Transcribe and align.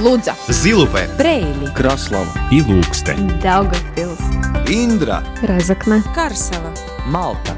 Лудза, 0.00 0.34
Зилупе, 0.48 1.10
Брейли, 1.18 1.66
Краслава 1.74 2.32
и 2.50 2.62
Лукстен. 2.62 3.38
Даугавпилс, 3.42 4.18
Индра, 4.66 5.22
Разокна, 5.42 6.02
Карсела. 6.14 6.72
Малта 7.04 7.54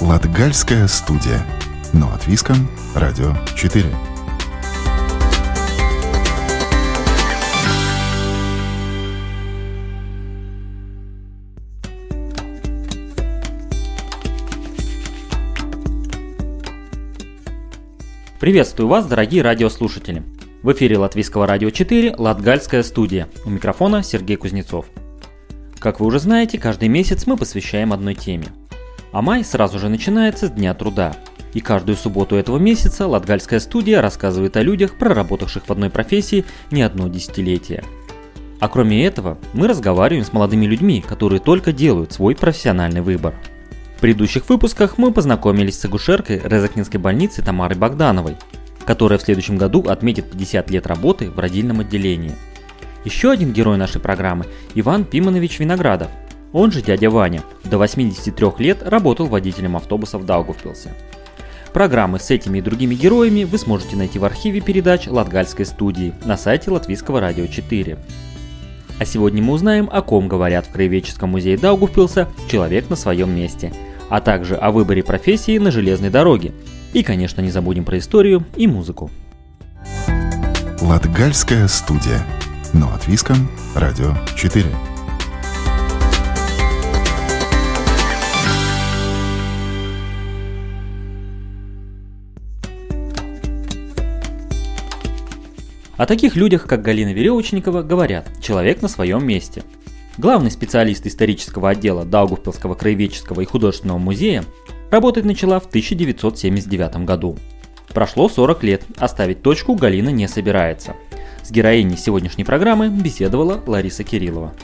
Латгальская 0.00 0.88
студия. 0.88 1.44
Но 1.92 2.10
от 2.10 2.26
Виском, 2.26 2.70
Радио 2.94 3.34
4. 3.54 3.84
Приветствую 18.40 18.88
вас, 18.88 19.06
дорогие 19.06 19.42
радиослушатели. 19.42 20.22
В 20.66 20.72
эфире 20.72 20.98
Латвийского 20.98 21.46
радио 21.46 21.70
4 21.70 22.16
Латгальская 22.18 22.82
студия. 22.82 23.28
У 23.44 23.50
микрофона 23.50 24.02
Сергей 24.02 24.36
Кузнецов. 24.36 24.86
Как 25.78 26.00
вы 26.00 26.06
уже 26.06 26.18
знаете, 26.18 26.58
каждый 26.58 26.88
месяц 26.88 27.28
мы 27.28 27.36
посвящаем 27.36 27.92
одной 27.92 28.16
теме. 28.16 28.46
А 29.12 29.22
май 29.22 29.44
сразу 29.44 29.78
же 29.78 29.88
начинается 29.88 30.48
с 30.48 30.50
Дня 30.50 30.74
труда. 30.74 31.14
И 31.54 31.60
каждую 31.60 31.94
субботу 31.94 32.34
этого 32.34 32.58
месяца 32.58 33.06
Латгальская 33.06 33.60
студия 33.60 34.02
рассказывает 34.02 34.56
о 34.56 34.62
людях, 34.62 34.98
проработавших 34.98 35.68
в 35.68 35.70
одной 35.70 35.88
профессии 35.88 36.44
не 36.72 36.82
одно 36.82 37.06
десятилетие. 37.06 37.84
А 38.58 38.68
кроме 38.68 39.06
этого, 39.06 39.38
мы 39.52 39.68
разговариваем 39.68 40.24
с 40.24 40.32
молодыми 40.32 40.66
людьми, 40.66 41.00
которые 41.00 41.38
только 41.38 41.70
делают 41.70 42.12
свой 42.12 42.34
профессиональный 42.34 43.02
выбор. 43.02 43.36
В 43.96 44.00
предыдущих 44.00 44.48
выпусках 44.48 44.98
мы 44.98 45.12
познакомились 45.12 45.78
с 45.78 45.84
акушеркой 45.84 46.40
Резакнинской 46.42 46.98
больницы 46.98 47.40
Тамарой 47.40 47.78
Богдановой, 47.78 48.36
которая 48.86 49.18
в 49.18 49.22
следующем 49.22 49.58
году 49.58 49.82
отметит 49.88 50.30
50 50.30 50.70
лет 50.70 50.86
работы 50.86 51.30
в 51.30 51.38
родильном 51.38 51.80
отделении. 51.80 52.32
Еще 53.04 53.30
один 53.30 53.52
герой 53.52 53.76
нашей 53.76 54.00
программы– 54.00 54.46
Иван 54.74 55.04
Пимонович 55.04 55.58
Виноградов, 55.58 56.08
он 56.52 56.72
же 56.72 56.80
дядя 56.80 57.10
Ваня, 57.10 57.42
до 57.64 57.76
83 57.76 58.46
лет 58.58 58.82
работал 58.82 59.26
водителем 59.26 59.76
автобуса 59.76 60.18
в 60.18 60.24
Даугавпилсе. 60.24 60.94
Программы 61.72 62.18
с 62.18 62.30
этими 62.30 62.58
и 62.58 62.62
другими 62.62 62.94
героями 62.94 63.44
вы 63.44 63.58
сможете 63.58 63.96
найти 63.96 64.18
в 64.18 64.24
архиве 64.24 64.62
передач 64.62 65.06
Латгальской 65.06 65.66
студии 65.66 66.14
на 66.24 66.38
сайте 66.38 66.70
Латвийского 66.70 67.20
радио 67.20 67.46
4. 67.46 67.98
А 68.98 69.04
сегодня 69.04 69.42
мы 69.42 69.52
узнаем, 69.52 69.90
о 69.92 70.00
ком 70.00 70.26
говорят 70.28 70.66
в 70.66 70.72
Краеведческом 70.72 71.28
музее 71.28 71.58
Даугавпилса 71.58 72.28
«Человек 72.50 72.88
на 72.88 72.96
своем 72.96 73.36
месте», 73.36 73.74
а 74.08 74.20
также 74.20 74.54
о 74.56 74.70
выборе 74.70 75.02
профессии 75.02 75.58
на 75.58 75.70
железной 75.70 76.10
дороге. 76.10 76.52
И, 76.92 77.02
конечно, 77.02 77.40
не 77.40 77.50
забудем 77.50 77.84
про 77.84 77.98
историю 77.98 78.44
и 78.56 78.66
музыку. 78.66 79.10
Латгальская 80.80 81.68
студия. 81.68 82.24
Но 82.72 82.92
от 82.92 83.06
Виском, 83.08 83.48
Радио 83.74 84.14
4. 84.36 84.66
О 95.96 96.04
таких 96.04 96.36
людях, 96.36 96.66
как 96.66 96.82
Галина 96.82 97.14
Веревочникова, 97.14 97.82
говорят 97.82 98.28
«человек 98.42 98.82
на 98.82 98.88
своем 98.88 99.26
месте». 99.26 99.62
Главный 100.18 100.50
специалист 100.50 101.06
исторического 101.06 101.70
отдела 101.70 102.04
Даугавпилского 102.04 102.74
краеведческого 102.74 103.42
и 103.42 103.44
художественного 103.44 103.98
музея 103.98 104.44
работать 104.90 105.26
начала 105.26 105.60
в 105.60 105.66
1979 105.66 107.04
году. 107.04 107.36
Прошло 107.88 108.28
40 108.28 108.64
лет, 108.64 108.84
оставить 108.96 109.42
точку 109.42 109.74
Галина 109.74 110.08
не 110.08 110.26
собирается. 110.26 110.96
С 111.42 111.50
героиней 111.50 111.98
сегодняшней 111.98 112.44
программы 112.44 112.88
беседовала 112.88 113.62
Лариса 113.66 114.04
Кириллова. 114.04 114.54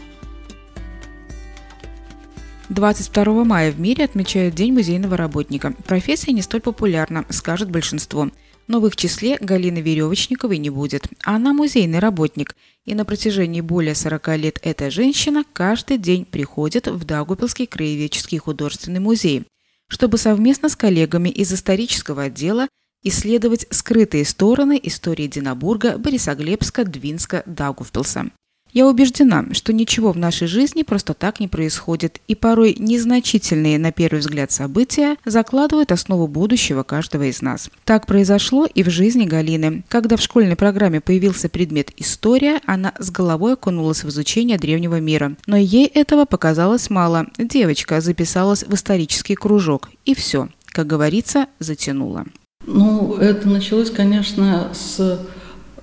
22 2.70 3.44
мая 3.44 3.70
в 3.70 3.78
мире 3.78 4.04
отмечают 4.04 4.54
День 4.54 4.72
музейного 4.72 5.18
работника. 5.18 5.74
Профессия 5.84 6.32
не 6.32 6.40
столь 6.40 6.62
популярна, 6.62 7.26
скажет 7.28 7.70
большинство. 7.70 8.30
Но 8.66 8.80
в 8.80 8.86
их 8.86 8.96
числе 8.96 9.38
Галины 9.38 9.78
Веревочниковой 9.78 10.58
не 10.58 10.70
будет. 10.70 11.08
Она 11.24 11.52
музейный 11.52 11.98
работник. 11.98 12.56
И 12.84 12.94
на 12.94 13.04
протяжении 13.04 13.60
более 13.60 13.94
40 13.94 14.36
лет 14.38 14.58
эта 14.62 14.90
женщина 14.90 15.44
каждый 15.52 15.98
день 15.98 16.24
приходит 16.24 16.88
в 16.88 17.04
Даугупилский 17.04 17.66
краеведческий 17.66 18.38
художественный 18.38 19.00
музей, 19.00 19.44
чтобы 19.88 20.18
совместно 20.18 20.68
с 20.68 20.76
коллегами 20.76 21.28
из 21.28 21.52
исторического 21.52 22.24
отдела 22.24 22.68
исследовать 23.02 23.66
скрытые 23.70 24.24
стороны 24.24 24.80
истории 24.82 25.26
Динабурга, 25.26 25.98
Борисоглебска, 25.98 26.84
Двинска, 26.84 27.42
Даугавпилса. 27.46 28.30
Я 28.72 28.86
убеждена, 28.86 29.44
что 29.52 29.72
ничего 29.74 30.12
в 30.12 30.16
нашей 30.16 30.46
жизни 30.46 30.82
просто 30.82 31.12
так 31.12 31.40
не 31.40 31.48
происходит, 31.48 32.20
и 32.26 32.34
порой 32.34 32.74
незначительные 32.78 33.78
на 33.78 33.92
первый 33.92 34.20
взгляд 34.20 34.50
события 34.50 35.16
закладывают 35.26 35.92
основу 35.92 36.26
будущего 36.26 36.82
каждого 36.82 37.24
из 37.24 37.42
нас. 37.42 37.68
Так 37.84 38.06
произошло 38.06 38.66
и 38.66 38.82
в 38.82 38.88
жизни 38.88 39.26
Галины. 39.26 39.84
Когда 39.88 40.16
в 40.16 40.22
школьной 40.22 40.56
программе 40.56 41.02
появился 41.02 41.50
предмет 41.50 41.90
«История», 41.98 42.60
она 42.64 42.94
с 42.98 43.10
головой 43.10 43.54
окунулась 43.54 44.04
в 44.04 44.08
изучение 44.08 44.58
древнего 44.58 45.00
мира. 45.00 45.36
Но 45.46 45.58
ей 45.58 45.86
этого 45.86 46.24
показалось 46.24 46.88
мало. 46.88 47.26
Девочка 47.36 48.00
записалась 48.00 48.64
в 48.64 48.72
исторический 48.72 49.34
кружок, 49.34 49.90
и 50.06 50.14
все, 50.14 50.48
как 50.66 50.86
говорится, 50.86 51.46
затянула. 51.58 52.24
Ну, 52.66 53.16
это 53.16 53.48
началось, 53.48 53.90
конечно, 53.90 54.70
с 54.72 55.20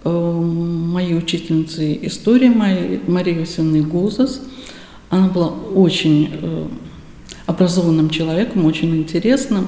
моей 0.04 1.18
учительницы 1.18 1.98
истории, 2.04 2.50
Марии 2.50 3.40
Васильевны 3.40 3.82
Гузас. 3.82 4.42
Она 5.10 5.28
была 5.28 5.48
очень 5.48 6.30
э, 6.32 6.68
образованным 7.46 8.10
человеком, 8.10 8.66
очень 8.66 8.96
интересным. 8.96 9.68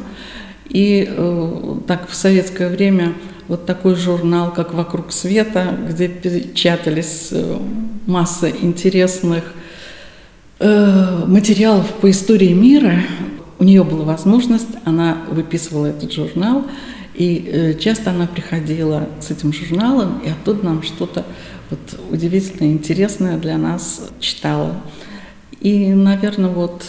И 0.69 1.05
э, 1.09 1.75
так 1.87 2.09
в 2.09 2.15
советское 2.15 2.69
время 2.69 3.13
вот 3.47 3.65
такой 3.65 3.95
журнал, 3.95 4.53
как 4.53 4.73
«Вокруг 4.73 5.11
света», 5.11 5.77
где 5.89 6.07
печатались 6.07 7.29
э, 7.31 7.57
масса 8.05 8.49
интересных 8.49 9.43
э, 10.59 11.25
материалов 11.27 11.91
по 11.99 12.09
истории 12.09 12.53
мира, 12.53 13.03
у 13.59 13.63
нее 13.63 13.83
была 13.83 14.05
возможность, 14.05 14.69
она 14.85 15.17
выписывала 15.29 15.87
этот 15.87 16.13
журнал, 16.13 16.63
и 17.13 17.49
э, 17.51 17.73
часто 17.75 18.11
она 18.11 18.27
приходила 18.27 19.09
с 19.19 19.31
этим 19.31 19.51
журналом, 19.53 20.21
и 20.25 20.29
оттуда 20.29 20.65
нам 20.65 20.83
что-то 20.83 21.25
вот 21.69 21.99
удивительно 22.09 22.67
интересное 22.71 23.37
для 23.37 23.57
нас 23.57 24.09
читала. 24.19 24.81
И, 25.59 25.93
наверное, 25.93 26.49
вот 26.49 26.85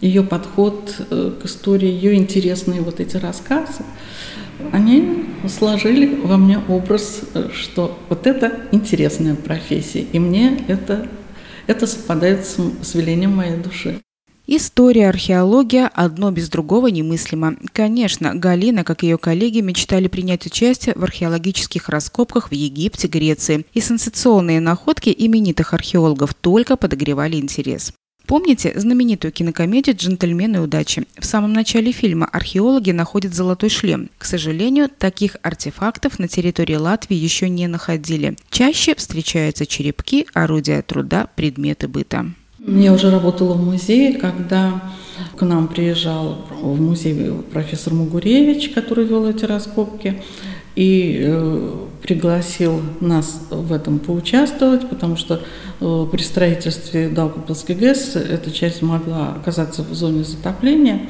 ее 0.00 0.22
подход 0.22 0.94
э, 1.10 1.32
к 1.40 1.46
истории, 1.46 1.88
ее 1.88 2.14
интересные 2.14 2.80
вот 2.80 3.00
эти 3.00 3.16
рассказы, 3.16 3.84
они 4.72 5.26
сложили 5.48 6.20
во 6.22 6.36
мне 6.36 6.60
образ, 6.68 7.22
э, 7.34 7.48
что 7.54 7.98
вот 8.08 8.26
это 8.26 8.60
интересная 8.72 9.34
профессия, 9.34 10.02
и 10.12 10.18
мне 10.18 10.64
это, 10.68 11.08
это 11.66 11.86
совпадает 11.86 12.44
с, 12.44 12.58
с 12.82 12.94
велением 12.94 13.36
моей 13.36 13.56
души. 13.56 14.00
История, 14.48 15.08
археология– 15.08 15.86
одно 15.94 16.32
без 16.32 16.48
другого 16.48 16.88
немыслимо. 16.88 17.54
Конечно, 17.72 18.34
Галина, 18.34 18.82
как 18.82 19.04
и 19.04 19.06
ее 19.06 19.16
коллеги, 19.16 19.60
мечтали 19.60 20.08
принять 20.08 20.46
участие 20.46 20.96
в 20.96 21.04
археологических 21.04 21.88
раскопках 21.88 22.50
в 22.50 22.54
Египте, 22.54 23.06
Греции, 23.06 23.64
и 23.72 23.80
сенсационные 23.80 24.60
находки 24.60 25.14
именитых 25.16 25.74
археологов 25.74 26.34
только 26.34 26.76
подогревали 26.76 27.36
интерес. 27.36 27.92
Помните 28.26 28.72
знаменитую 28.74 29.30
кинокомедию 29.30 29.96
«Джентльмены 29.96 30.60
удачи»? 30.60 31.06
В 31.18 31.24
самом 31.24 31.52
начале 31.52 31.92
фильма 31.92 32.26
археологи 32.26 32.90
находят 32.90 33.34
золотой 33.34 33.68
шлем. 33.68 34.10
К 34.18 34.24
сожалению, 34.24 34.88
таких 34.88 35.36
артефактов 35.42 36.18
на 36.18 36.26
территории 36.26 36.76
Латвии 36.76 37.16
еще 37.16 37.48
не 37.48 37.68
находили. 37.68 38.36
Чаще 38.50 38.94
встречаются 38.96 39.66
черепки, 39.66 40.26
орудия 40.34 40.82
труда, 40.82 41.28
предметы 41.36 41.88
быта. 41.88 42.26
Я 42.64 42.92
уже 42.92 43.10
работала 43.10 43.54
в 43.54 43.64
музее, 43.64 44.18
когда 44.18 44.80
к 45.36 45.42
нам 45.42 45.66
приезжал 45.66 46.46
в 46.60 46.80
музей 46.80 47.32
профессор 47.52 47.92
Мугуревич, 47.92 48.70
который 48.70 49.04
вел 49.04 49.28
эти 49.28 49.44
раскопки, 49.44 50.22
и 50.76 51.20
э, 51.24 51.86
пригласил 52.02 52.80
нас 53.00 53.40
в 53.50 53.72
этом 53.72 53.98
поучаствовать, 53.98 54.88
потому 54.88 55.16
что 55.16 55.42
э, 55.80 56.06
при 56.12 56.22
строительстве 56.22 57.08
Даугавпилской 57.08 57.74
ГЭС 57.74 58.14
эта 58.14 58.52
часть 58.52 58.80
могла 58.80 59.34
оказаться 59.34 59.82
в 59.82 59.92
зоне 59.92 60.22
затопления. 60.22 61.08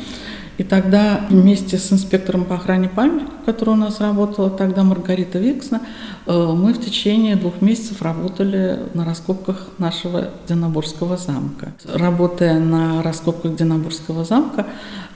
И 0.58 0.64
тогда 0.64 1.24
вместе 1.30 1.78
с 1.78 1.92
инспектором 1.92 2.44
по 2.44 2.56
охране 2.56 2.88
памятников, 2.88 3.34
который 3.46 3.70
у 3.70 3.76
нас 3.76 4.00
работала 4.00 4.50
тогда, 4.50 4.82
Маргарита 4.82 5.38
Виксна, 5.38 5.80
э, 6.26 6.32
мы 6.32 6.74
в 6.74 6.80
течение 6.80 7.36
двух 7.36 7.62
месяцев 7.62 8.02
работали 8.02 8.80
на 8.94 9.04
раскопках 9.04 9.68
нашего 9.78 10.28
Динабурского 10.46 11.16
замка. 11.16 11.72
Работая 11.92 12.60
на 12.60 13.02
раскопках 13.02 13.56
Динабурского 13.56 14.24
замка, 14.24 14.66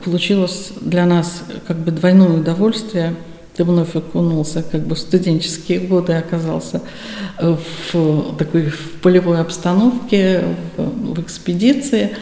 получилось 0.05 0.73
для 0.81 1.05
нас 1.05 1.43
как 1.67 1.77
бы 1.79 1.91
двойное 1.91 2.41
удовольствие 2.41 3.15
ты 3.57 3.65
вновь 3.65 3.97
окунулся 3.97 4.63
как 4.63 4.87
бы 4.87 4.95
в 4.95 4.99
студенческие 4.99 5.81
годы, 5.81 6.13
оказался 6.13 6.83
в 7.41 8.35
такой 8.37 8.67
в 8.67 9.01
полевой 9.01 9.41
обстановке, 9.41 10.45
в, 10.77 11.15
в 11.15 11.21
экспедиции. 11.23 12.15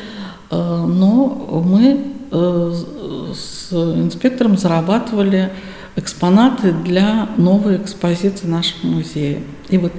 Но 0.52 1.62
мы 1.64 2.14
с 2.34 3.72
инспектором 3.72 4.56
зарабатывали 4.56 5.52
экспонаты 5.96 6.72
для 6.72 7.28
новой 7.36 7.76
экспозиции 7.76 8.46
нашего 8.46 8.86
музея. 8.86 9.38
И 9.68 9.78
вот 9.78 9.92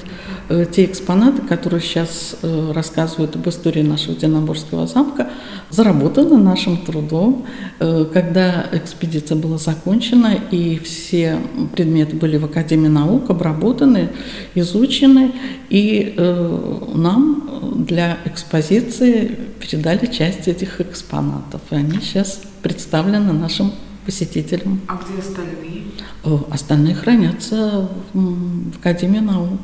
э, 0.50 0.65
те 0.71 0.86
экспонаты, 0.86 1.42
которые 1.42 1.81
сейчас 1.81 2.36
э, 2.42 2.71
рассказывают 2.74 3.36
об 3.36 3.47
истории 3.47 3.81
нашего 3.81 4.15
Динаборского 4.15 4.88
замка, 4.88 5.30
заработаны 5.69 6.38
нашим 6.38 6.77
трудом. 6.77 7.45
Э, 7.80 8.06
когда 8.13 8.65
экспедиция 8.71 9.38
была 9.38 9.57
закончена 9.57 10.38
и 10.51 10.77
все 10.80 11.39
предметы 11.75 12.15
были 12.15 12.38
в 12.38 12.45
Академии 12.45 12.89
наук 12.89 13.30
обработаны, 13.30 14.09
изучены, 14.53 15.31
и 15.69 16.13
э, 16.15 16.77
нам 16.94 17.86
для 17.86 18.18
экспозиции 18.25 19.38
передали 19.59 20.06
часть 20.07 20.47
этих 20.47 20.81
экспонатов. 20.81 21.62
И 21.71 21.75
они 21.75 22.00
сейчас 22.01 22.42
представлены 22.62 23.33
нашим 23.33 23.71
посетителям. 24.06 24.81
А 24.88 25.00
где 25.04 25.19
остальные? 25.19 25.84
Э, 26.24 26.38
остальные 26.52 26.96
хранятся 26.96 27.90
в 28.13 28.78
Академии 28.78 29.19
наук. 29.19 29.60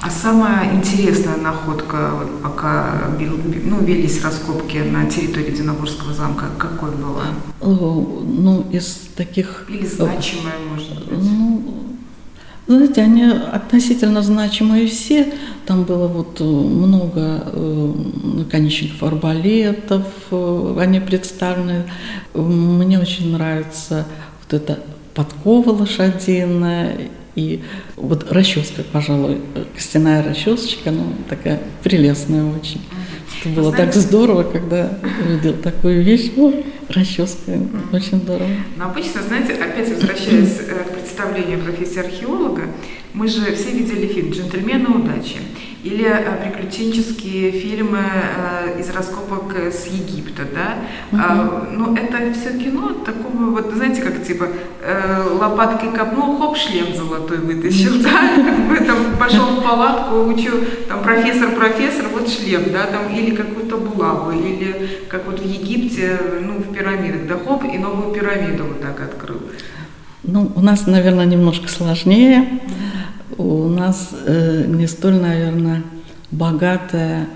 А 0.00 0.08
самая 0.08 0.74
интересная 0.74 1.36
находка, 1.36 2.12
вот 2.14 2.42
пока 2.42 3.10
ну, 3.18 3.80
велись 3.82 4.22
раскопки 4.22 4.78
на 4.78 5.04
территории 5.06 5.50
Диногорского 5.50 6.14
замка, 6.14 6.46
какой 6.56 6.90
была? 6.92 7.26
Э, 7.60 7.66
ну, 7.66 8.66
из 8.70 9.08
таких... 9.16 9.66
Или 9.68 9.86
значимая, 9.86 10.54
может 10.72 11.06
быть? 11.06 11.18
Ну, 11.18 11.49
знаете, 12.76 13.02
они 13.02 13.24
относительно 13.24 14.22
значимые 14.22 14.86
все. 14.86 15.32
Там 15.66 15.84
было 15.84 16.08
вот 16.08 16.40
много 16.40 17.42
э, 17.46 17.92
наконечников 18.34 19.02
арбалетов, 19.02 20.06
э, 20.30 20.76
они 20.78 21.00
представлены. 21.00 21.84
Мне 22.34 22.98
очень 22.98 23.32
нравится 23.32 24.06
вот 24.42 24.54
эта 24.54 24.78
подкова 25.14 25.70
лошадиная 25.70 27.10
и 27.34 27.60
вот 27.96 28.30
расческа, 28.32 28.82
пожалуй, 28.92 29.40
костяная 29.74 30.22
расчесочка, 30.22 30.90
ну, 30.90 31.12
такая 31.28 31.60
прелестная 31.82 32.44
очень. 32.44 32.80
Это 33.40 33.48
было 33.54 33.70
Знаете, 33.70 33.92
так 33.92 34.02
здорово, 34.02 34.42
когда 34.42 34.98
увидел 35.26 35.54
такую 35.54 36.02
вещь. 36.02 36.32
О, 36.36 36.52
расческа, 36.88 37.58
очень 37.92 38.18
здорово. 38.18 38.50
Но 38.76 38.90
обычно, 38.90 39.22
знаете, 39.22 39.54
опять 39.54 39.88
возвращаясь 39.88 40.58
э, 40.60 40.84
к 40.84 40.92
представлению 40.92 41.60
профессии 41.60 42.00
археолога, 42.00 42.62
мы 43.14 43.28
же 43.28 43.54
все 43.54 43.70
видели 43.70 44.06
фильм 44.06 44.30
«Джентльмены 44.32 44.88
удачи» 44.88 45.36
или 45.82 46.04
э, 46.04 46.36
приключенческие 46.42 47.52
фильмы 47.52 48.00
э, 48.00 48.80
из 48.80 48.90
раскопок 48.90 49.54
с 49.56 49.86
Египта, 49.86 50.42
да. 50.54 50.76
Uh-huh. 51.10 51.70
Ну, 51.72 51.94
это 51.96 52.32
все 52.34 52.58
кино 52.58 52.90
такого, 53.04 53.50
вот, 53.50 53.72
знаете, 53.74 54.02
как 54.02 54.22
типа 54.22 54.48
э, 54.82 55.22
лопаткой 55.40 55.92
копнул, 55.92 56.38
хоп, 56.38 56.56
шлем 56.56 56.94
золотой 56.94 57.38
вытащил, 57.38 58.02
да, 58.02 58.10
как 58.36 58.68
бы 58.68 58.76
там 58.84 59.16
пошел 59.18 59.46
в 59.46 59.62
палатку, 59.62 60.24
учу, 60.24 60.50
там 60.88 61.02
профессор, 61.02 61.50
профессор, 61.52 62.06
вот 62.12 62.28
шлем, 62.28 62.64
да, 62.72 62.84
там, 62.84 63.14
или 63.14 63.34
какую-то 63.34 63.78
булаву, 63.78 64.32
или 64.32 65.06
как 65.08 65.26
вот 65.26 65.40
в 65.40 65.44
Египте, 65.44 66.18
ну, 66.42 66.58
в 66.58 66.74
пирамидах, 66.74 67.26
да, 67.26 67.36
хоп, 67.42 67.64
и 67.64 67.78
новую 67.78 68.12
пирамиду 68.12 68.64
вот 68.64 68.82
так 68.82 69.00
открыл. 69.00 69.40
Ну, 70.22 70.52
у 70.54 70.60
нас, 70.60 70.86
наверное, 70.86 71.24
немножко 71.24 71.68
сложнее. 71.68 72.60
У 73.40 73.68
нас 73.68 74.10
э, 74.26 74.64
не 74.66 74.86
столь, 74.86 75.14
наверное, 75.14 75.82
богатая 76.30 77.26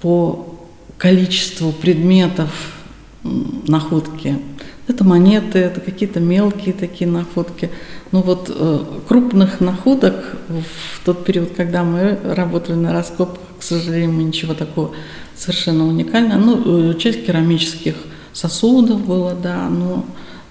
по 0.00 0.56
количеству 0.96 1.72
предметов 1.72 2.74
находки. 3.22 4.38
Это 4.86 5.04
монеты, 5.04 5.58
это 5.58 5.80
какие-то 5.80 6.20
мелкие 6.20 6.74
такие 6.74 7.10
находки. 7.10 7.70
Но 8.12 8.22
вот 8.22 8.50
э, 8.54 8.84
крупных 9.08 9.60
находок 9.60 10.36
в 10.48 11.04
тот 11.04 11.24
период, 11.24 11.52
когда 11.56 11.84
мы 11.84 12.18
работали 12.24 12.76
на 12.76 12.92
раскопках, 12.92 13.40
к 13.58 13.62
сожалению, 13.62 14.12
мы 14.12 14.22
ничего 14.24 14.54
такого 14.54 14.92
совершенно 15.36 15.86
уникального. 15.86 16.38
Ну, 16.38 16.90
э, 16.90 16.94
часть 16.94 17.26
керамических 17.26 17.94
сосудов 18.32 19.04
было, 19.04 19.34
да, 19.34 19.68
но 19.68 20.04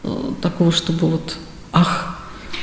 э, 0.03 0.09
такого, 0.41 0.71
чтобы 0.71 1.07
вот 1.07 1.37
ах. 1.71 2.18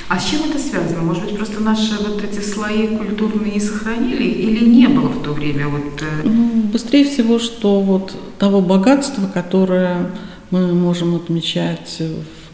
А 0.09 0.21
с 0.21 0.25
чем 0.31 0.41
это 0.49 0.59
связано? 0.59 1.03
Может 1.03 1.25
быть, 1.25 1.37
просто 1.37 1.61
наши 1.61 1.95
вот 1.99 2.23
эти 2.23 2.41
слои 2.41 2.97
культурные 2.97 3.55
не 3.55 3.61
сохранили 3.61 4.25
или 4.25 4.65
не 4.65 4.87
было 4.87 5.09
в 5.09 5.23
то 5.23 5.33
время? 5.33 5.69
Вот... 5.69 6.01
Э? 6.01 6.23
Ну, 6.25 6.63
быстрее 6.73 7.05
всего, 7.05 7.39
что 7.39 7.81
вот 7.81 8.15
того 8.39 8.61
богатства, 8.61 9.27
которое 9.27 10.11
мы 10.51 10.73
можем 10.75 11.17
отмечать 11.17 12.01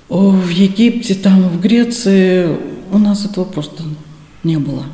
в, 0.08 0.40
в 0.40 0.48
Египте, 0.48 1.14
там, 1.14 1.42
в 1.42 1.60
Греции, 1.60 2.56
у 2.90 2.98
нас 2.98 3.26
этого 3.26 3.44
просто 3.44 3.82
не 4.44 4.58
было. 4.58 4.84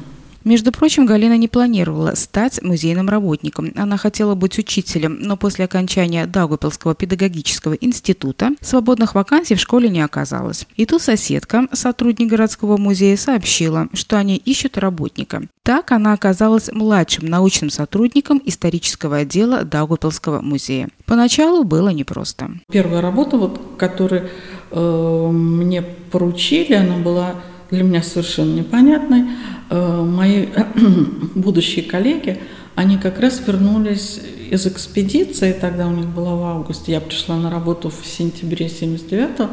Между 0.44 0.72
прочим, 0.72 1.04
Галина 1.04 1.36
не 1.36 1.48
планировала 1.48 2.14
стать 2.14 2.62
музейным 2.62 3.08
работником. 3.08 3.72
Она 3.76 3.96
хотела 3.96 4.34
быть 4.34 4.58
учителем, 4.58 5.18
но 5.20 5.36
после 5.36 5.64
окончания 5.64 6.26
Даугапилского 6.26 6.94
педагогического 6.94 7.74
института 7.74 8.52
свободных 8.60 9.14
вакансий 9.14 9.56
в 9.56 9.60
школе 9.60 9.88
не 9.88 10.00
оказалось. 10.00 10.66
И 10.76 10.86
тут 10.86 11.02
соседка, 11.02 11.66
сотрудник 11.72 12.28
городского 12.28 12.76
музея, 12.76 13.16
сообщила, 13.16 13.88
что 13.92 14.16
они 14.16 14.36
ищут 14.36 14.78
работника. 14.78 15.42
Так 15.62 15.92
она 15.92 16.14
оказалась 16.14 16.72
младшим 16.72 17.26
научным 17.26 17.68
сотрудником 17.68 18.40
исторического 18.44 19.18
отдела 19.18 19.64
Даугапилского 19.64 20.40
музея. 20.40 20.88
Поначалу 21.04 21.64
было 21.64 21.90
непросто. 21.90 22.52
Первая 22.70 23.02
работа, 23.02 23.36
вот, 23.36 23.60
которую 23.76 24.30
э, 24.70 25.28
мне 25.30 25.82
поручили, 25.82 26.72
она 26.72 26.96
была 26.96 27.34
для 27.70 27.82
меня 27.82 28.02
совершенно 28.02 28.54
непонятной. 28.54 29.24
Э, 29.70 30.02
мои 30.02 30.46
будущие 31.34 31.84
коллеги, 31.84 32.40
они 32.74 32.96
как 32.96 33.20
раз 33.20 33.42
вернулись 33.46 34.20
из 34.50 34.66
экспедиции, 34.66 35.52
тогда 35.52 35.86
у 35.86 35.92
них 35.92 36.06
была 36.06 36.34
в 36.34 36.42
августе, 36.42 36.92
я 36.92 37.00
пришла 37.00 37.36
на 37.36 37.50
работу 37.50 37.90
в 37.90 38.06
сентябре 38.06 38.68
79 38.68 39.48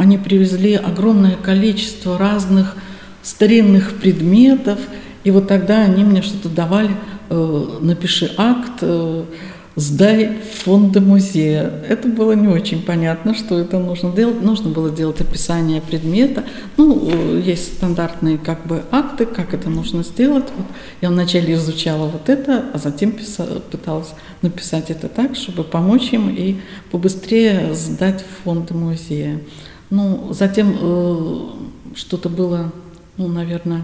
они 0.00 0.16
привезли 0.16 0.76
огромное 0.76 1.36
количество 1.36 2.16
разных 2.16 2.74
старинных 3.22 3.96
предметов, 3.96 4.78
и 5.24 5.30
вот 5.30 5.46
тогда 5.46 5.82
они 5.82 6.04
мне 6.04 6.22
что-то 6.22 6.48
давали, 6.48 6.96
э, 7.28 7.66
напиши 7.82 8.32
акт, 8.38 8.78
э, 8.80 9.24
сдай 9.76 10.38
фонды 10.64 11.00
музея. 11.00 11.70
Это 11.88 12.08
было 12.08 12.32
не 12.32 12.48
очень 12.48 12.82
понятно, 12.82 13.34
что 13.34 13.58
это 13.58 13.78
нужно 13.78 14.12
делать. 14.12 14.42
Нужно 14.42 14.70
было 14.70 14.90
делать 14.90 15.20
описание 15.20 15.80
предмета. 15.80 16.44
Ну, 16.76 17.38
есть 17.38 17.76
стандартные 17.76 18.38
как 18.38 18.66
бы 18.66 18.82
акты, 18.90 19.26
как 19.26 19.54
это 19.54 19.70
нужно 19.70 20.02
сделать. 20.02 20.46
Вот 20.56 20.66
я 21.00 21.10
вначале 21.10 21.54
изучала 21.54 22.06
вот 22.06 22.28
это, 22.28 22.64
а 22.72 22.78
затем 22.78 23.12
писала, 23.12 23.60
пыталась 23.60 24.14
написать 24.42 24.90
это 24.90 25.08
так, 25.08 25.36
чтобы 25.36 25.64
помочь 25.64 26.12
им 26.12 26.28
и 26.30 26.56
побыстрее 26.90 27.74
сдать 27.74 28.24
фонды 28.44 28.74
музея. 28.74 29.40
Ну, 29.90 30.28
затем 30.32 30.76
э, 30.80 31.38
что-то 31.96 32.28
было, 32.28 32.72
ну, 33.16 33.28
наверное, 33.28 33.82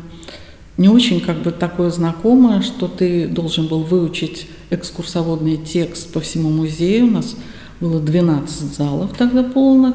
не 0.76 0.88
очень 0.88 1.20
как 1.20 1.42
бы 1.42 1.52
такое 1.52 1.90
знакомое, 1.90 2.60
что 2.60 2.88
ты 2.88 3.26
должен 3.26 3.66
был 3.66 3.82
выучить 3.82 4.46
экскурсоводный 4.70 5.56
текст 5.56 6.12
по 6.12 6.20
всему 6.20 6.50
музею. 6.50 7.06
У 7.06 7.10
нас 7.10 7.36
было 7.80 8.00
12 8.00 8.74
залов 8.74 9.12
тогда 9.16 9.42
полных, 9.42 9.94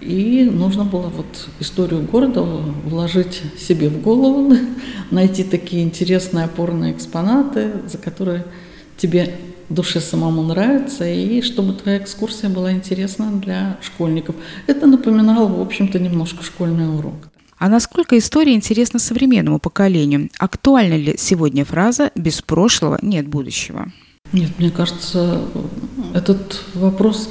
и 0.00 0.48
нужно 0.50 0.84
было 0.84 1.12
вот 1.14 1.48
историю 1.60 2.02
города 2.02 2.42
вложить 2.42 3.42
себе 3.58 3.88
в 3.88 4.00
голову, 4.00 4.56
найти 5.10 5.44
такие 5.44 5.84
интересные 5.84 6.46
опорные 6.46 6.92
экспонаты, 6.92 7.72
за 7.86 7.98
которые 7.98 8.44
тебе 8.96 9.34
душе 9.68 10.00
самому 10.00 10.42
нравится, 10.42 11.06
и 11.08 11.42
чтобы 11.42 11.74
твоя 11.74 11.98
экскурсия 11.98 12.50
была 12.50 12.72
интересна 12.72 13.30
для 13.30 13.78
школьников. 13.80 14.34
Это 14.66 14.86
напоминало, 14.86 15.46
в 15.46 15.60
общем-то, 15.60 16.00
немножко 16.00 16.42
школьный 16.42 16.92
урок. 16.98 17.29
А 17.60 17.68
насколько 17.68 18.16
история 18.16 18.54
интересна 18.54 18.98
современному 18.98 19.58
поколению? 19.58 20.30
Актуальна 20.38 20.94
ли 20.94 21.16
сегодня 21.18 21.66
фраза 21.66 22.10
«без 22.14 22.40
прошлого 22.40 22.98
нет 23.02 23.28
будущего»? 23.28 23.92
Нет, 24.32 24.48
мне 24.58 24.70
кажется, 24.70 25.42
этот 26.14 26.62
вопрос 26.72 27.28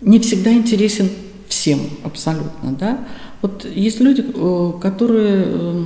не 0.00 0.20
всегда 0.20 0.52
интересен 0.52 1.10
всем 1.48 1.80
абсолютно. 2.04 2.70
Да? 2.74 3.00
Вот 3.42 3.64
есть 3.64 3.98
люди, 3.98 4.24
э, 4.24 4.72
которые 4.80 5.44
э, 5.44 5.84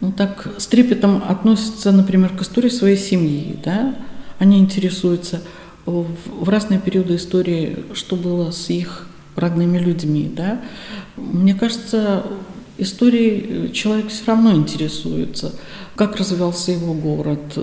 ну, 0.00 0.12
так 0.12 0.54
с 0.58 0.68
трепетом 0.68 1.20
относятся, 1.28 1.90
например, 1.90 2.36
к 2.36 2.42
истории 2.42 2.68
своей 2.68 2.96
семьи. 2.96 3.58
Да? 3.64 3.96
Они 4.38 4.60
интересуются 4.60 5.42
в 5.84 6.48
разные 6.48 6.78
периоды 6.78 7.16
истории, 7.16 7.76
что 7.92 8.14
было 8.14 8.52
с 8.52 8.70
их 8.70 9.08
родными 9.34 9.78
людьми. 9.78 10.32
Да? 10.32 10.60
Мне 11.16 11.54
кажется, 11.54 12.24
Историей 12.76 13.72
человек 13.72 14.08
все 14.08 14.24
равно 14.26 14.52
интересуется. 14.54 15.52
Как 15.94 16.16
развивался 16.16 16.72
его 16.72 16.92
город, 16.92 17.56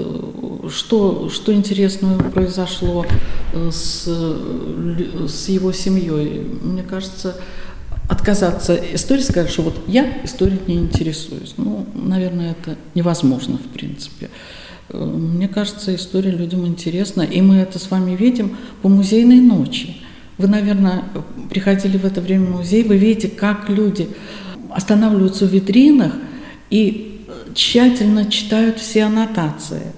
что, 0.69 1.29
что 1.29 1.53
интересного 1.53 2.17
произошло 2.29 3.05
с, 3.53 4.07
с 4.07 5.49
его 5.49 5.73
семьей. 5.73 6.47
Мне 6.61 6.83
кажется, 6.83 7.35
отказаться 8.09 8.79
истории, 8.93 9.21
сказать, 9.21 9.49
что 9.49 9.63
вот 9.63 9.75
я 9.87 10.23
историей 10.23 10.59
не 10.67 10.75
интересуюсь. 10.75 11.55
Ну, 11.57 11.85
наверное, 11.93 12.51
это 12.51 12.77
невозможно, 12.95 13.57
в 13.57 13.73
принципе. 13.73 14.29
Мне 14.93 15.47
кажется, 15.47 15.95
история 15.95 16.31
людям 16.31 16.65
интересна, 16.65 17.21
и 17.21 17.41
мы 17.41 17.57
это 17.57 17.79
с 17.79 17.89
вами 17.91 18.15
видим 18.15 18.57
по 18.81 18.89
музейной 18.89 19.39
ночи. 19.39 19.97
Вы, 20.37 20.47
наверное, 20.47 21.03
приходили 21.49 21.97
в 21.97 22.05
это 22.05 22.19
время 22.19 22.47
в 22.47 22.57
музей, 22.57 22.83
вы 22.83 22.97
видите, 22.97 23.27
как 23.27 23.69
люди 23.69 24.09
останавливаются 24.73 25.45
в 25.45 25.49
витринах 25.49 26.13
и 26.69 27.25
тщательно 27.53 28.29
читают 28.29 28.79
все 28.79 29.03
аннотации. 29.03 29.93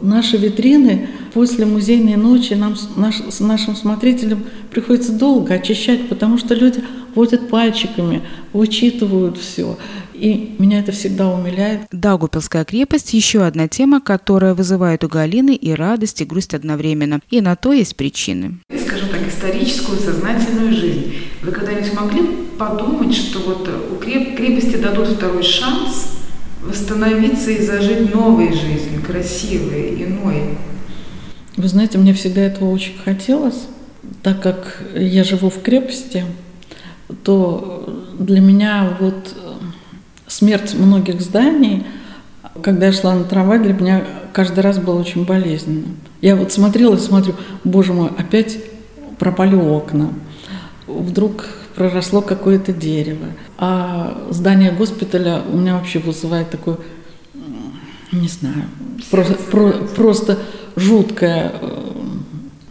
Наши 0.00 0.36
витрины 0.36 1.08
после 1.34 1.66
музейной 1.66 2.16
ночи 2.16 2.54
нам 2.54 2.76
наш, 2.96 3.16
нашим 3.40 3.74
смотрителем 3.74 4.44
приходится 4.70 5.12
долго 5.12 5.54
очищать, 5.54 6.08
потому 6.08 6.38
что 6.38 6.54
люди 6.54 6.82
водят 7.18 7.48
пальчиками, 7.48 8.22
вычитывают 8.52 9.38
все. 9.38 9.76
И 10.14 10.54
меня 10.58 10.78
это 10.78 10.92
всегда 10.92 11.28
умиляет. 11.28 11.80
Даугупилская 11.90 12.64
крепость– 12.64 13.12
еще 13.12 13.44
одна 13.44 13.66
тема, 13.66 14.00
которая 14.00 14.54
вызывает 14.54 15.02
у 15.02 15.08
Галины 15.08 15.56
и 15.56 15.72
радость, 15.72 16.20
и 16.20 16.24
грусть 16.24 16.54
одновременно. 16.54 17.20
И 17.28 17.40
на 17.40 17.56
то 17.56 17.72
есть 17.72 17.96
причины. 17.96 18.58
Скажем 18.70 19.08
так, 19.08 19.26
историческую 19.26 19.98
сознательную 19.98 20.72
жизнь. 20.72 21.14
Вы 21.42 21.50
когда-нибудь 21.50 21.92
могли 21.94 22.22
подумать, 22.56 23.14
что 23.14 23.40
вот 23.40 23.68
у 23.68 23.96
крепости 23.96 24.76
дадут 24.76 25.08
второй 25.08 25.42
шанс 25.42 26.18
восстановиться 26.62 27.50
и 27.50 27.64
зажить 27.64 28.14
новой 28.14 28.52
жизнью, 28.52 29.02
красивой, 29.04 30.04
иной? 30.04 30.56
Вы 31.56 31.66
знаете, 31.66 31.98
мне 31.98 32.14
всегда 32.14 32.42
этого 32.42 32.70
очень 32.70 32.96
хотелось, 33.04 33.66
так 34.22 34.40
как 34.40 34.84
я 34.94 35.24
живу 35.24 35.50
в 35.50 35.60
крепости, 35.62 36.24
то 37.22 37.88
для 38.18 38.40
меня 38.40 38.96
вот 39.00 39.34
смерть 40.26 40.74
многих 40.74 41.20
зданий, 41.20 41.86
когда 42.62 42.86
я 42.86 42.92
шла 42.92 43.14
на 43.14 43.24
трамвай, 43.24 43.58
для 43.58 43.72
меня 43.72 44.04
каждый 44.32 44.60
раз 44.60 44.78
было 44.78 45.00
очень 45.00 45.24
болезненно. 45.24 45.86
Я 46.20 46.36
вот 46.36 46.52
смотрела 46.52 46.94
и 46.94 46.98
смотрю, 46.98 47.34
боже 47.64 47.92
мой, 47.92 48.08
опять 48.16 48.58
пропали 49.18 49.54
окна. 49.54 50.10
Вдруг 50.86 51.46
проросло 51.74 52.22
какое-то 52.22 52.72
дерево. 52.72 53.26
А 53.56 54.26
здание 54.30 54.72
госпиталя 54.72 55.42
у 55.50 55.56
меня 55.56 55.76
вообще 55.76 55.98
вызывает 55.98 56.50
такое, 56.50 56.78
не 58.10 58.28
знаю, 58.28 58.64
просто, 59.10 59.34
про, 59.34 59.72
просто 59.94 60.38
жуткое. 60.76 61.52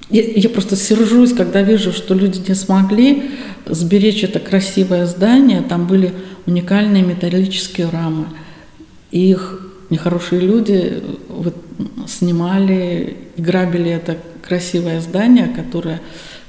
Э, 0.09 0.15
я, 0.15 0.23
я 0.23 0.49
просто 0.49 0.75
сержусь, 0.75 1.33
когда 1.33 1.61
вижу, 1.61 1.91
что 1.91 2.13
люди 2.13 2.41
не 2.47 2.55
смогли 2.55 3.31
сберечь 3.65 4.23
это 4.23 4.39
красивое 4.39 5.05
здание. 5.05 5.61
Там 5.61 5.87
были 5.87 6.13
уникальные 6.45 7.03
металлические 7.03 7.89
рамы. 7.89 8.27
И 9.11 9.29
их 9.29 9.61
нехорошие 9.89 10.41
люди 10.41 11.01
вот, 11.29 11.55
снимали 12.07 13.17
и 13.35 13.41
грабили 13.41 13.91
это 13.91 14.17
красивое 14.41 15.01
здание, 15.01 15.47
которое, 15.47 16.01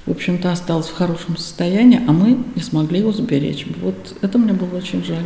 в 0.06 0.10
общем-то, 0.12 0.52
осталось 0.52 0.86
в 0.86 0.94
хорошем 0.94 1.36
состоянии, 1.36 2.00
а 2.06 2.12
мы 2.12 2.38
не 2.54 2.62
смогли 2.62 3.00
его 3.00 3.12
сберечь. 3.12 3.66
Вот 3.82 4.14
это 4.22 4.38
мне 4.38 4.52
было 4.52 4.76
очень 4.76 5.04
жаль. 5.04 5.24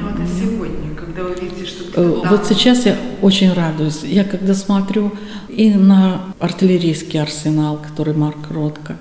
Ну, 0.00 0.08
это 0.08 0.22
сегодня, 0.26 0.94
когда 0.94 1.22
вы 1.24 1.34
видите, 1.34 1.66
что 1.66 2.00
э, 2.00 2.28
Вот 2.28 2.46
сейчас 2.46 2.86
я 2.86 2.96
очень 3.20 3.52
радуюсь. 3.52 4.02
Я 4.02 4.24
когда 4.24 4.54
смотрю 4.54 5.12
и 5.48 5.72
на 5.74 6.22
артиллерийский 6.40 7.20
арсенал, 7.20 7.78
который 7.78 8.14
Марк 8.14 8.50
Ротко, 8.50 8.96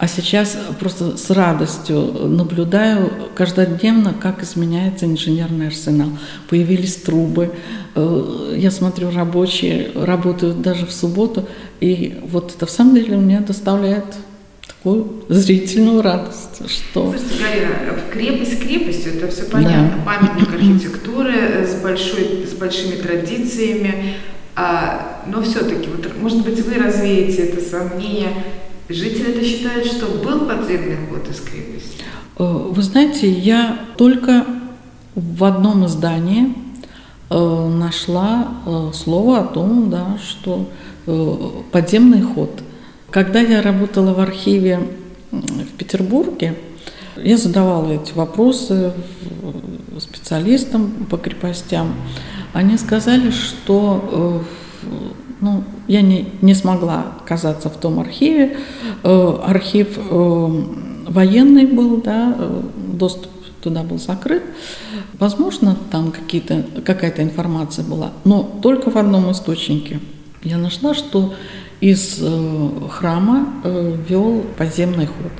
а 0.00 0.08
сейчас 0.08 0.56
просто 0.78 1.18
с 1.18 1.28
радостью 1.28 1.98
наблюдаю 2.26 3.12
каждодневно, 3.34 4.14
как 4.14 4.42
изменяется 4.42 5.04
инженерный 5.04 5.66
арсенал. 5.66 6.08
Появились 6.48 6.96
трубы. 6.96 7.52
Э, 7.94 8.54
я 8.56 8.70
смотрю, 8.70 9.10
рабочие 9.10 9.90
работают 9.94 10.62
даже 10.62 10.86
в 10.86 10.92
субботу. 10.92 11.46
И 11.80 12.18
вот 12.26 12.54
это 12.56 12.64
в 12.64 12.70
самом 12.70 12.94
деле 12.94 13.18
мне 13.18 13.40
доставляет 13.40 14.06
такую 14.82 15.24
зрительную 15.28 16.02
радость, 16.02 16.62
что... 16.68 17.12
Слушайте, 17.12 17.34
Галина, 17.42 18.00
крепость 18.12 18.60
крепостью, 18.60 19.14
это 19.16 19.28
все 19.28 19.44
понятно. 19.44 20.02
Да. 20.04 20.04
Памятник 20.04 20.52
архитектуры 20.52 21.66
с, 21.66 21.82
большой, 21.82 22.46
с 22.50 22.54
большими 22.54 22.96
традициями. 22.96 24.16
А, 24.56 25.22
но 25.26 25.42
все-таки, 25.42 25.88
вот, 25.88 26.10
может 26.20 26.44
быть, 26.44 26.64
вы 26.64 26.74
развеете 26.74 27.44
это 27.44 27.62
сомнение, 27.62 28.32
Жители 28.90 29.30
это 29.30 29.44
считают, 29.44 29.86
что 29.86 30.06
был 30.06 30.46
подземный 30.46 30.96
ход 31.08 31.28
из 31.30 31.38
крепости? 31.38 32.02
Э, 32.36 32.44
вы 32.44 32.82
знаете, 32.82 33.30
я 33.30 33.78
только 33.96 34.44
в 35.14 35.44
одном 35.44 35.86
издании 35.86 36.54
э, 37.30 37.68
нашла 37.68 38.48
э, 38.66 38.90
слово 38.92 39.40
о 39.40 39.44
том, 39.44 39.90
да, 39.90 40.18
что 40.18 40.68
подземный 41.72 42.20
ход. 42.20 42.62
Когда 43.10 43.40
я 43.40 43.62
работала 43.62 44.14
в 44.14 44.20
архиве 44.20 44.80
в 45.30 45.76
Петербурге, 45.76 46.56
я 47.16 47.36
задавала 47.36 47.92
эти 47.92 48.12
вопросы 48.12 48.92
специалистам 49.98 51.06
по 51.10 51.16
крепостям. 51.16 51.94
Они 52.52 52.78
сказали, 52.78 53.30
что 53.30 54.44
ну, 55.40 55.64
я 55.88 56.02
не, 56.02 56.28
не 56.42 56.54
смогла 56.54 57.14
оказаться 57.24 57.70
в 57.70 57.76
том 57.76 57.98
архиве. 57.98 58.58
Э, 59.02 59.38
архив 59.42 59.98
э, 59.98 60.62
военный 61.08 61.66
был, 61.66 61.96
да, 62.02 62.34
э, 62.38 62.62
доступ 62.92 63.30
туда 63.62 63.82
был 63.82 63.98
закрыт. 63.98 64.42
Возможно, 65.18 65.76
там 65.90 66.12
какие-то, 66.12 66.64
какая-то 66.84 67.22
информация 67.22 67.84
была, 67.84 68.12
но 68.24 68.42
только 68.62 68.90
в 68.90 68.96
одном 68.96 69.30
источнике. 69.30 70.00
Я 70.42 70.58
нашла, 70.58 70.94
что 70.94 71.34
из 71.80 72.18
э, 72.20 72.70
храма 72.90 73.48
э, 73.64 73.96
вел 74.08 74.44
подземный 74.56 75.06
ход. 75.06 75.32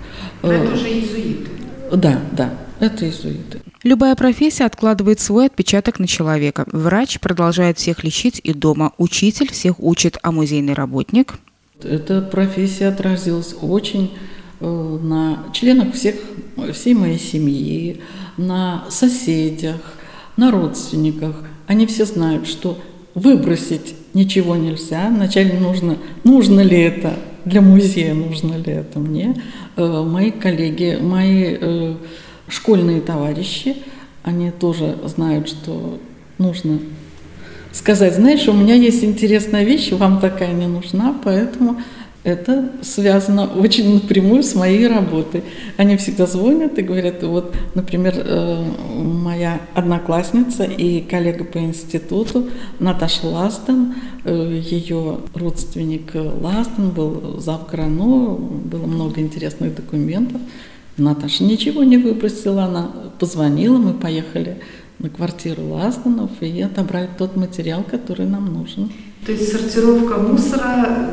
Это 0.43 0.73
уже 0.73 0.89
иезуиты. 0.89 1.51
Да, 1.93 2.21
да, 2.33 2.55
это 2.79 3.05
иезуиты. 3.05 3.61
Любая 3.83 4.15
профессия 4.15 4.65
откладывает 4.65 5.21
свой 5.21 5.47
отпечаток 5.47 5.99
на 5.99 6.07
человека. 6.07 6.67
Врач 6.73 7.21
продолжает 7.21 7.79
всех 7.79 8.05
лечить 8.05 8.41
и 8.43 8.55
дома. 8.55 8.93
Учитель 8.99 9.51
всех 9.51 9.81
учит, 9.81 10.19
а 10.23 10.33
музейный 10.33 10.75
работник? 10.75 11.35
Эта 11.83 12.21
профессия 12.23 12.89
отразилась 12.89 13.55
очень 13.61 14.13
э, 14.61 14.99
на 15.03 15.45
членах 15.53 15.95
всех, 15.95 16.17
всей 16.73 16.95
моей 16.95 17.19
семьи, 17.19 18.01
на 18.37 18.85
соседях, 18.91 19.81
на 20.37 20.51
родственниках. 20.51 21.37
Они 21.67 21.87
все 21.87 22.05
знают, 22.05 22.47
что 22.47 22.79
выбросить 23.15 23.95
ничего 24.15 24.57
нельзя. 24.57 25.09
Вначале 25.09 25.55
нужно, 25.59 25.99
нужно 26.25 26.61
ли 26.61 26.79
это 26.79 27.15
для 27.45 27.61
музея, 27.61 28.15
нужно 28.15 28.57
ли 28.57 28.73
это 28.73 28.99
мне. 28.99 29.35
Э, 29.77 30.05
мои 30.07 30.31
коллеги, 30.31 30.99
мои 31.01 31.57
э, 31.61 31.95
школьные 32.49 33.01
товарищи, 33.01 33.77
они 34.23 34.51
тоже 34.51 34.97
знают, 35.07 35.49
что 35.49 35.99
нужно 36.39 36.79
сказать, 37.73 38.15
знаешь, 38.15 38.49
у 38.49 38.53
меня 38.53 38.75
есть 38.75 39.05
интересная 39.05 39.65
вещь, 39.65 39.93
вам 39.93 40.21
такая 40.21 40.53
не 40.53 40.67
нужна, 40.67 41.15
поэтому 41.25 41.81
это 42.23 42.71
связано 42.83 43.47
очень 43.47 43.95
напрямую 43.95 44.43
с 44.43 44.55
моей 44.55 44.87
работой. 44.87 45.43
Они 45.79 45.97
всегда 45.97 46.27
звонят 46.27 46.79
и 46.79 46.83
говорят, 46.83 47.23
вот, 47.23 47.55
например, 47.75 48.15
э, 48.17 48.63
моя 48.95 49.61
одноклассница 49.75 50.65
и 50.65 51.01
коллега 51.01 51.45
по 51.45 51.59
институту 51.59 52.49
Наташа 52.79 53.27
Ластон, 53.27 53.95
э, 54.25 54.61
ее 54.63 55.21
родственник 55.35 56.13
Ластон 56.15 56.91
был 56.91 57.41
зав 57.41 57.71
было 57.71 58.87
много 58.87 59.21
интересных 59.21 59.75
документов. 59.75 60.41
Наташа 60.99 61.45
ничего 61.45 61.85
не 61.85 61.97
выбросила, 61.97 62.65
она 62.65 62.91
позвонила, 63.19 63.79
мы 63.79 63.95
поехали 63.95 64.61
на 64.99 65.09
квартиру 65.09 65.69
Лазнанов 65.69 66.31
и 66.41 66.61
отобрали 66.61 67.09
тот 67.17 67.37
материал, 67.37 67.83
который 67.83 68.27
нам 68.27 68.53
нужен. 68.53 68.91
То 69.25 69.33
есть 69.33 69.51
сортировка 69.51 70.19
мусора 70.19 71.09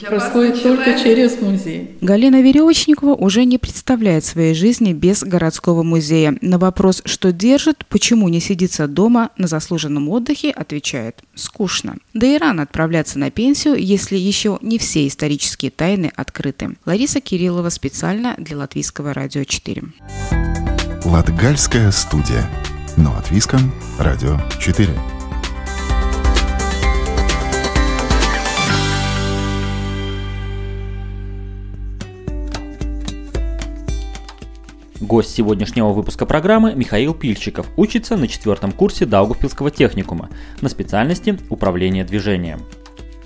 происходит 0.00 0.62
только 0.62 0.98
через 0.98 1.40
музей. 1.40 1.96
Галина 2.00 2.42
Веревочникова 2.42 3.14
уже 3.14 3.44
не 3.44 3.58
представляет 3.58 4.24
своей 4.24 4.54
жизни 4.54 4.92
без 4.92 5.22
городского 5.22 5.82
музея. 5.82 6.36
На 6.40 6.58
вопрос, 6.58 7.02
что 7.04 7.32
держит, 7.32 7.84
почему 7.86 8.28
не 8.28 8.40
сидится 8.40 8.86
дома 8.86 9.30
на 9.36 9.46
заслуженном 9.46 10.08
отдыхе, 10.08 10.50
отвечает– 10.50 11.22
скучно. 11.34 11.96
Да 12.14 12.26
и 12.26 12.38
рано 12.38 12.62
отправляться 12.62 13.18
на 13.18 13.30
пенсию, 13.30 13.76
если 13.76 14.16
еще 14.16 14.58
не 14.62 14.78
все 14.78 15.06
исторические 15.06 15.70
тайны 15.70 16.12
открыты. 16.14 16.76
Лариса 16.84 17.20
Кириллова 17.20 17.70
специально 17.70 18.34
для 18.38 18.56
Латвийского 18.56 19.14
радио 19.14 19.44
4. 19.44 19.82
Латгальская 21.04 21.90
студия. 21.90 22.48
Но 22.96 23.16
от 23.16 23.30
Виском, 23.30 23.72
Радио 23.98 24.38
4. 24.60 25.11
Гость 35.02 35.34
сегодняшнего 35.34 35.88
выпуска 35.88 36.26
программы 36.26 36.74
Михаил 36.76 37.12
Пильчиков 37.12 37.66
учится 37.76 38.16
на 38.16 38.28
четвертом 38.28 38.70
курсе 38.70 39.04
Даугавпилского 39.04 39.72
техникума 39.72 40.30
на 40.60 40.68
специальности 40.68 41.36
управление 41.50 42.04
движением. 42.04 42.60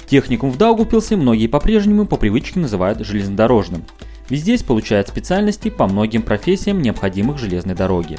Техникум 0.06 0.50
в 0.50 0.56
Даугавпилсе 0.56 1.16
многие 1.16 1.48
по-прежнему 1.48 2.06
по 2.06 2.16
привычке 2.16 2.60
называют 2.60 3.00
железнодорожным, 3.00 3.84
ведь 4.30 4.40
здесь 4.40 4.62
получают 4.62 5.08
специальности 5.08 5.68
по 5.68 5.86
многим 5.86 6.22
профессиям, 6.22 6.80
необходимых 6.80 7.36
железной 7.36 7.74
дороге. 7.74 8.16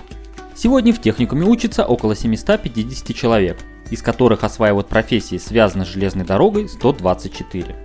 Сегодня 0.56 0.94
в 0.94 1.02
техникуме 1.02 1.48
учатся 1.48 1.84
около 1.84 2.16
750 2.16 3.16
человек, 3.16 3.58
из 3.90 4.04
которых 4.04 4.44
осваивают 4.44 4.88
профессии, 4.88 5.40
связанные 5.40 5.88
с 5.88 5.90
железной 5.90 6.26
дорогой, 6.26 6.70
124. 6.70 7.76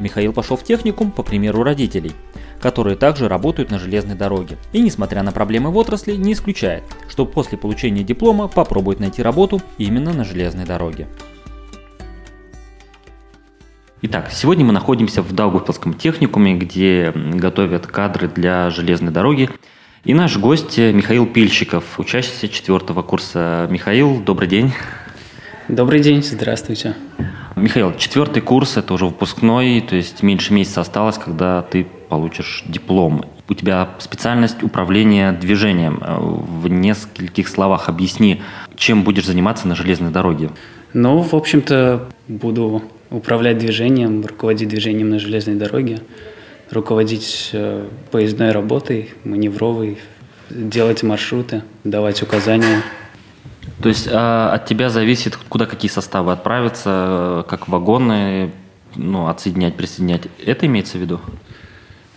Михаил 0.00 0.32
пошел 0.32 0.56
в 0.56 0.64
техникум 0.64 1.12
по 1.12 1.22
примеру 1.22 1.62
родителей– 1.62 2.12
которые 2.60 2.96
также 2.96 3.28
работают 3.28 3.70
на 3.70 3.78
железной 3.78 4.16
дороге. 4.16 4.58
И 4.72 4.80
несмотря 4.80 5.22
на 5.22 5.32
проблемы 5.32 5.70
в 5.70 5.76
отрасли, 5.76 6.12
не 6.12 6.34
исключает, 6.34 6.84
что 7.08 7.26
после 7.26 7.58
получения 7.58 8.02
диплома 8.02 8.48
попробует 8.48 9.00
найти 9.00 9.22
работу 9.22 9.60
именно 9.78 10.12
на 10.12 10.24
железной 10.24 10.66
дороге. 10.66 11.08
Итак, 14.02 14.30
сегодня 14.32 14.64
мы 14.64 14.72
находимся 14.72 15.20
в 15.20 15.32
Даугавпилском 15.32 15.94
техникуме, 15.94 16.54
где 16.54 17.12
готовят 17.14 17.86
кадры 17.86 18.28
для 18.28 18.70
железной 18.70 19.12
дороги. 19.12 19.50
И 20.04 20.14
наш 20.14 20.38
гость 20.38 20.78
Михаил 20.78 21.26
Пильщиков, 21.26 21.98
учащийся 21.98 22.48
четвертого 22.48 23.02
курса. 23.02 23.68
Михаил, 23.70 24.20
добрый 24.20 24.48
день. 24.48 24.72
Добрый 25.70 26.00
день, 26.00 26.20
здравствуйте. 26.24 26.96
Михаил, 27.54 27.94
четвертый 27.96 28.42
курс, 28.42 28.76
это 28.76 28.92
уже 28.92 29.04
выпускной, 29.04 29.80
то 29.80 29.94
есть 29.94 30.20
меньше 30.20 30.52
месяца 30.52 30.80
осталось, 30.80 31.16
когда 31.16 31.62
ты 31.62 31.86
получишь 32.08 32.64
диплом. 32.66 33.24
У 33.48 33.54
тебя 33.54 33.90
специальность 34.00 34.64
управления 34.64 35.30
движением. 35.30 36.02
В 36.02 36.66
нескольких 36.66 37.46
словах 37.46 37.88
объясни, 37.88 38.42
чем 38.74 39.04
будешь 39.04 39.26
заниматься 39.26 39.68
на 39.68 39.76
железной 39.76 40.10
дороге. 40.10 40.50
Ну, 40.92 41.20
в 41.20 41.34
общем-то, 41.34 42.08
буду 42.26 42.82
управлять 43.10 43.58
движением, 43.58 44.26
руководить 44.26 44.68
движением 44.68 45.10
на 45.10 45.20
железной 45.20 45.54
дороге, 45.54 46.00
руководить 46.72 47.50
э, 47.52 47.86
поездной 48.10 48.50
работой, 48.50 49.10
маневровой, 49.22 49.98
делать 50.50 51.04
маршруты, 51.04 51.62
давать 51.84 52.22
указания– 52.22 52.82
то 53.82 53.88
есть 53.88 54.08
а, 54.10 54.52
от 54.54 54.66
тебя 54.66 54.90
зависит, 54.90 55.36
куда 55.36 55.66
какие 55.66 55.90
составы 55.90 56.32
отправятся, 56.32 57.44
как 57.48 57.68
вагоны, 57.68 58.52
ну, 58.96 59.28
отсоединять, 59.28 59.76
присоединять. 59.76 60.22
Это 60.44 60.66
имеется 60.66 60.98
в 60.98 61.00
виду? 61.00 61.20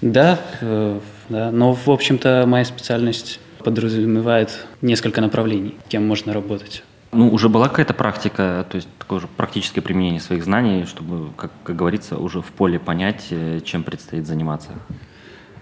Да, 0.01 0.39
э, 0.61 0.99
да. 1.29 1.51
Но, 1.51 1.73
в 1.73 1.89
общем-то, 1.89 2.45
моя 2.47 2.65
специальность 2.65 3.39
подразумевает 3.63 4.65
несколько 4.81 5.21
направлений, 5.21 5.75
кем 5.87 6.05
можно 6.05 6.33
работать. 6.33 6.83
Ну, 7.11 7.29
уже 7.29 7.47
была 7.47 7.69
какая-то 7.69 7.93
практика, 7.93 8.65
то 8.69 8.75
есть 8.75 8.89
такое 8.97 9.19
же 9.19 9.27
практическое 9.27 9.81
применение 9.81 10.19
своих 10.19 10.43
знаний, 10.43 10.85
чтобы, 10.85 11.31
как, 11.37 11.51
как 11.63 11.75
говорится, 11.75 12.17
уже 12.17 12.41
в 12.41 12.47
поле 12.47 12.79
понять, 12.79 13.27
э, 13.29 13.59
чем 13.63 13.83
предстоит 13.83 14.25
заниматься? 14.27 14.71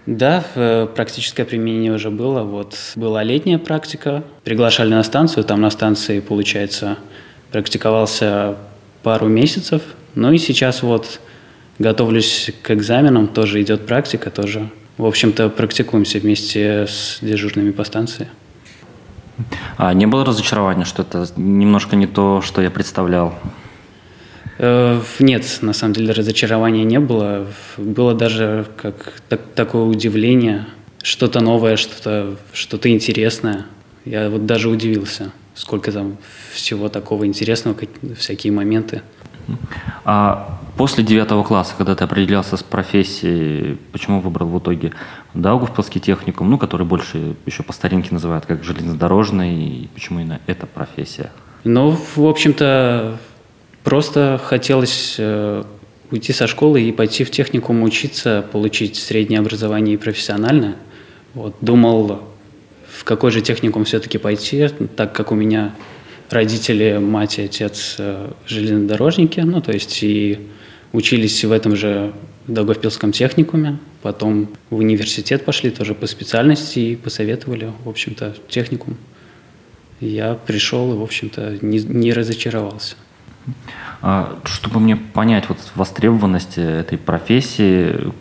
Да, 0.06 0.44
э, 0.54 0.88
практическое 0.94 1.44
применение 1.44 1.92
уже 1.92 2.10
было. 2.10 2.42
Вот 2.42 2.76
была 2.96 3.22
летняя 3.22 3.58
практика. 3.58 4.24
Приглашали 4.44 4.90
на 4.90 5.02
станцию. 5.02 5.44
Там 5.44 5.60
на 5.60 5.70
станции, 5.70 6.20
получается, 6.20 6.98
практиковался 7.52 8.56
пару 9.02 9.28
месяцев. 9.28 9.82
Ну 10.14 10.32
и 10.32 10.38
сейчас 10.38 10.82
вот 10.82 11.20
готовлюсь 11.78 12.50
к 12.62 12.72
экзаменам. 12.72 13.28
Тоже 13.28 13.62
идет 13.62 13.86
практика, 13.86 14.30
тоже. 14.30 14.70
В 14.98 15.06
общем-то, 15.06 15.48
практикуемся 15.48 16.18
вместе 16.18 16.86
с 16.88 17.18
дежурными 17.20 17.70
по 17.70 17.84
станции. 17.84 18.28
А 19.76 19.94
не 19.94 20.06
было 20.06 20.24
разочарования, 20.24 20.84
что 20.84 21.02
это 21.02 21.26
немножко 21.36 21.96
не 21.96 22.06
то, 22.06 22.42
что 22.42 22.60
я 22.60 22.70
представлял? 22.70 23.34
Э, 24.62 25.00
нет, 25.18 25.58
на 25.60 25.72
самом 25.72 25.92
деле 25.92 26.12
разочарования 26.12 26.84
не 26.84 27.00
было. 27.00 27.48
Было 27.76 28.14
даже 28.14 28.64
как 28.76 29.14
так, 29.28 29.40
такое 29.56 29.82
удивление, 29.82 30.66
что-то 31.02 31.40
новое, 31.40 31.76
что-то 31.76 32.36
что 32.52 32.78
интересное. 32.88 33.66
Я 34.04 34.30
вот 34.30 34.46
даже 34.46 34.68
удивился, 34.68 35.32
сколько 35.56 35.90
там 35.90 36.16
всего 36.52 36.88
такого 36.88 37.26
интересного, 37.26 37.76
всякие 38.16 38.52
моменты. 38.52 39.02
А 40.04 40.60
после 40.76 41.02
девятого 41.02 41.42
класса, 41.42 41.74
когда 41.76 41.96
ты 41.96 42.04
определялся 42.04 42.56
с 42.56 42.62
профессией, 42.62 43.78
почему 43.90 44.20
выбрал 44.20 44.46
в 44.46 44.58
итоге 44.60 44.92
Даугавпилский 45.34 46.00
техникум, 46.00 46.48
ну, 46.48 46.56
который 46.56 46.86
больше 46.86 47.34
еще 47.46 47.64
по 47.64 47.72
старинке 47.72 48.10
называют 48.12 48.46
как 48.46 48.62
железнодорожный, 48.62 49.54
и 49.54 49.88
почему 49.92 50.20
именно 50.20 50.40
эта 50.46 50.66
профессия? 50.66 51.32
Ну, 51.64 51.96
в 52.14 52.24
общем-то, 52.24 53.18
Просто 53.84 54.40
хотелось 54.42 55.16
э, 55.18 55.64
уйти 56.10 56.32
со 56.32 56.46
школы 56.46 56.82
и 56.82 56.92
пойти 56.92 57.24
в 57.24 57.30
техникум 57.30 57.82
учиться, 57.82 58.44
получить 58.52 58.96
среднее 58.96 59.40
образование 59.40 59.94
и 59.94 59.98
профессиональное. 59.98 60.76
Вот, 61.34 61.56
думал, 61.60 62.22
в 62.88 63.04
какой 63.04 63.30
же 63.30 63.40
техникум 63.40 63.84
все-таки 63.84 64.18
пойти, 64.18 64.68
так 64.96 65.12
как 65.12 65.32
у 65.32 65.34
меня 65.34 65.74
родители, 66.30 66.98
мать 66.98 67.38
и 67.38 67.42
отец 67.42 67.96
э, 67.98 68.30
железнодорожники, 68.46 69.40
ну, 69.40 69.60
то 69.60 69.72
есть 69.72 70.02
и 70.02 70.38
учились 70.92 71.44
в 71.44 71.50
этом 71.50 71.74
же 71.74 72.12
Даугавпилском 72.46 73.12
техникуме, 73.12 73.78
потом 74.02 74.48
в 74.70 74.76
университет 74.76 75.44
пошли 75.44 75.70
тоже 75.70 75.94
по 75.94 76.06
специальности 76.06 76.78
и 76.78 76.96
посоветовали, 76.96 77.72
в 77.84 77.88
общем-то, 77.88 78.34
техникум. 78.48 78.96
Я 80.00 80.34
пришел 80.34 80.92
и, 80.92 80.96
в 80.96 81.02
общем-то, 81.02 81.58
не, 81.62 81.78
не 81.78 82.12
разочаровался. 82.12 82.96
А, 84.00 84.38
чтобы 84.44 84.80
мне 84.80 84.96
понять 84.96 85.48
вот 85.48 85.58
востребованность 85.74 86.58
этой 86.58 86.98
профессии, 86.98 88.12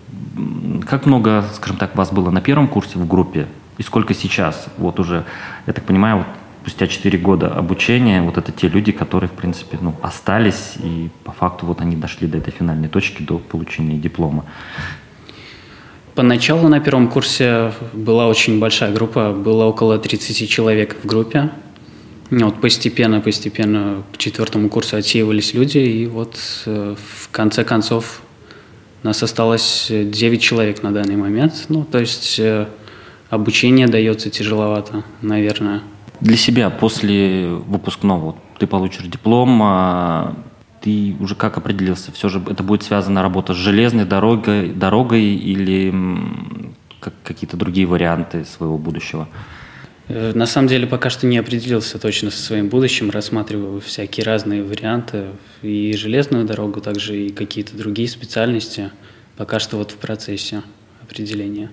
как 0.87 1.05
много, 1.05 1.45
скажем 1.53 1.77
так, 1.77 1.95
вас 1.95 2.11
было 2.11 2.29
на 2.29 2.41
первом 2.41 2.67
курсе 2.67 2.97
в 2.99 3.07
группе 3.07 3.47
и 3.77 3.83
сколько 3.83 4.13
сейчас? 4.13 4.67
Вот 4.77 4.99
уже, 4.99 5.25
я 5.67 5.73
так 5.73 5.83
понимаю, 5.85 6.19
вот 6.19 6.27
спустя 6.61 6.87
4 6.87 7.17
года 7.17 7.47
обучения, 7.47 8.21
вот 8.21 8.37
это 8.37 8.51
те 8.51 8.67
люди, 8.67 8.91
которые, 8.91 9.27
в 9.27 9.33
принципе, 9.33 9.77
ну, 9.81 9.95
остались, 10.01 10.75
и 10.77 11.09
по 11.23 11.31
факту 11.31 11.65
вот 11.65 11.81
они 11.81 11.95
дошли 11.95 12.27
до 12.27 12.37
этой 12.37 12.51
финальной 12.51 12.87
точки, 12.87 13.23
до 13.23 13.39
получения 13.39 13.97
диплома. 13.97 14.45
Поначалу 16.13 16.67
на 16.67 16.79
первом 16.79 17.07
курсе 17.07 17.71
была 17.93 18.27
очень 18.27 18.59
большая 18.59 18.93
группа, 18.93 19.31
было 19.31 19.65
около 19.65 19.97
30 19.97 20.49
человек 20.49 20.97
в 21.01 21.07
группе. 21.07 21.49
Вот 22.31 22.61
постепенно, 22.61 23.19
постепенно 23.19 24.03
к 24.13 24.17
четвертому 24.17 24.69
курсу 24.69 24.95
отсеивались 24.95 25.53
люди, 25.53 25.79
и 25.79 26.07
вот 26.07 26.37
э, 26.65 26.95
в 26.97 27.29
конце 27.29 27.65
концов 27.65 28.21
нас 29.03 29.21
осталось 29.21 29.87
9 29.89 30.41
человек 30.41 30.81
на 30.81 30.91
данный 30.91 31.17
момент. 31.17 31.65
Ну, 31.67 31.83
то 31.83 31.99
есть 31.99 32.39
э, 32.39 32.67
обучение 33.29 33.87
дается 33.87 34.29
тяжеловато, 34.29 35.03
наверное. 35.21 35.81
Для 36.21 36.37
себя 36.37 36.69
после 36.69 37.47
выпускного 37.47 38.37
ты 38.59 38.65
получишь 38.65 39.03
диплом, 39.03 39.59
а 39.63 40.35
ты 40.81 41.17
уже 41.19 41.35
как 41.35 41.57
определился? 41.57 42.13
Все 42.13 42.29
же 42.29 42.41
это 42.47 42.63
будет 42.63 42.83
связана 42.83 43.21
работа 43.21 43.53
с 43.53 43.57
железной 43.57 44.05
дорогой, 44.05 44.69
дорогой 44.69 45.23
или 45.23 45.93
как, 47.01 47.13
какие-то 47.23 47.57
другие 47.57 47.87
варианты 47.87 48.45
своего 48.45 48.77
будущего? 48.77 49.27
Э, 50.07 50.31
на 50.33 50.45
самом 50.45 50.67
деле 50.67 50.87
пока 50.87 51.09
что 51.09 51.27
не 51.27 51.37
определился 51.37 51.99
точно 51.99 52.31
со 52.31 52.41
своим 52.41 52.69
будущим, 52.69 53.09
рассматриваю 53.09 53.81
всякие 53.81 54.25
разные 54.25 54.63
варианты, 54.63 55.27
и 55.61 55.93
железную 55.95 56.45
дорогу, 56.45 56.81
также 56.81 57.17
и 57.17 57.29
какие-то 57.29 57.77
другие 57.77 58.07
специальности. 58.07 58.91
Пока 59.37 59.59
что 59.59 59.77
вот 59.77 59.91
в 59.91 59.97
процессе 59.97 60.63
определения. 61.01 61.69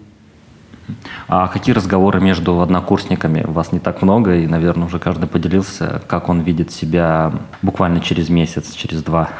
А 1.27 1.49
какие 1.49 1.75
разговоры 1.75 2.21
между 2.21 2.61
однокурсниками? 2.61 3.45
У 3.47 3.53
вас 3.53 3.73
не 3.73 3.79
так 3.79 4.01
много, 4.03 4.37
и, 4.37 4.47
наверное, 4.47 4.87
уже 4.87 4.99
каждый 4.99 5.29
поделился, 5.29 6.01
как 6.07 6.29
он 6.29 6.41
видит 6.41 6.71
себя 6.73 7.33
буквально 7.61 8.01
через 8.01 8.31
месяц, 8.31 8.73
через 8.73 9.03
два. 9.03 9.31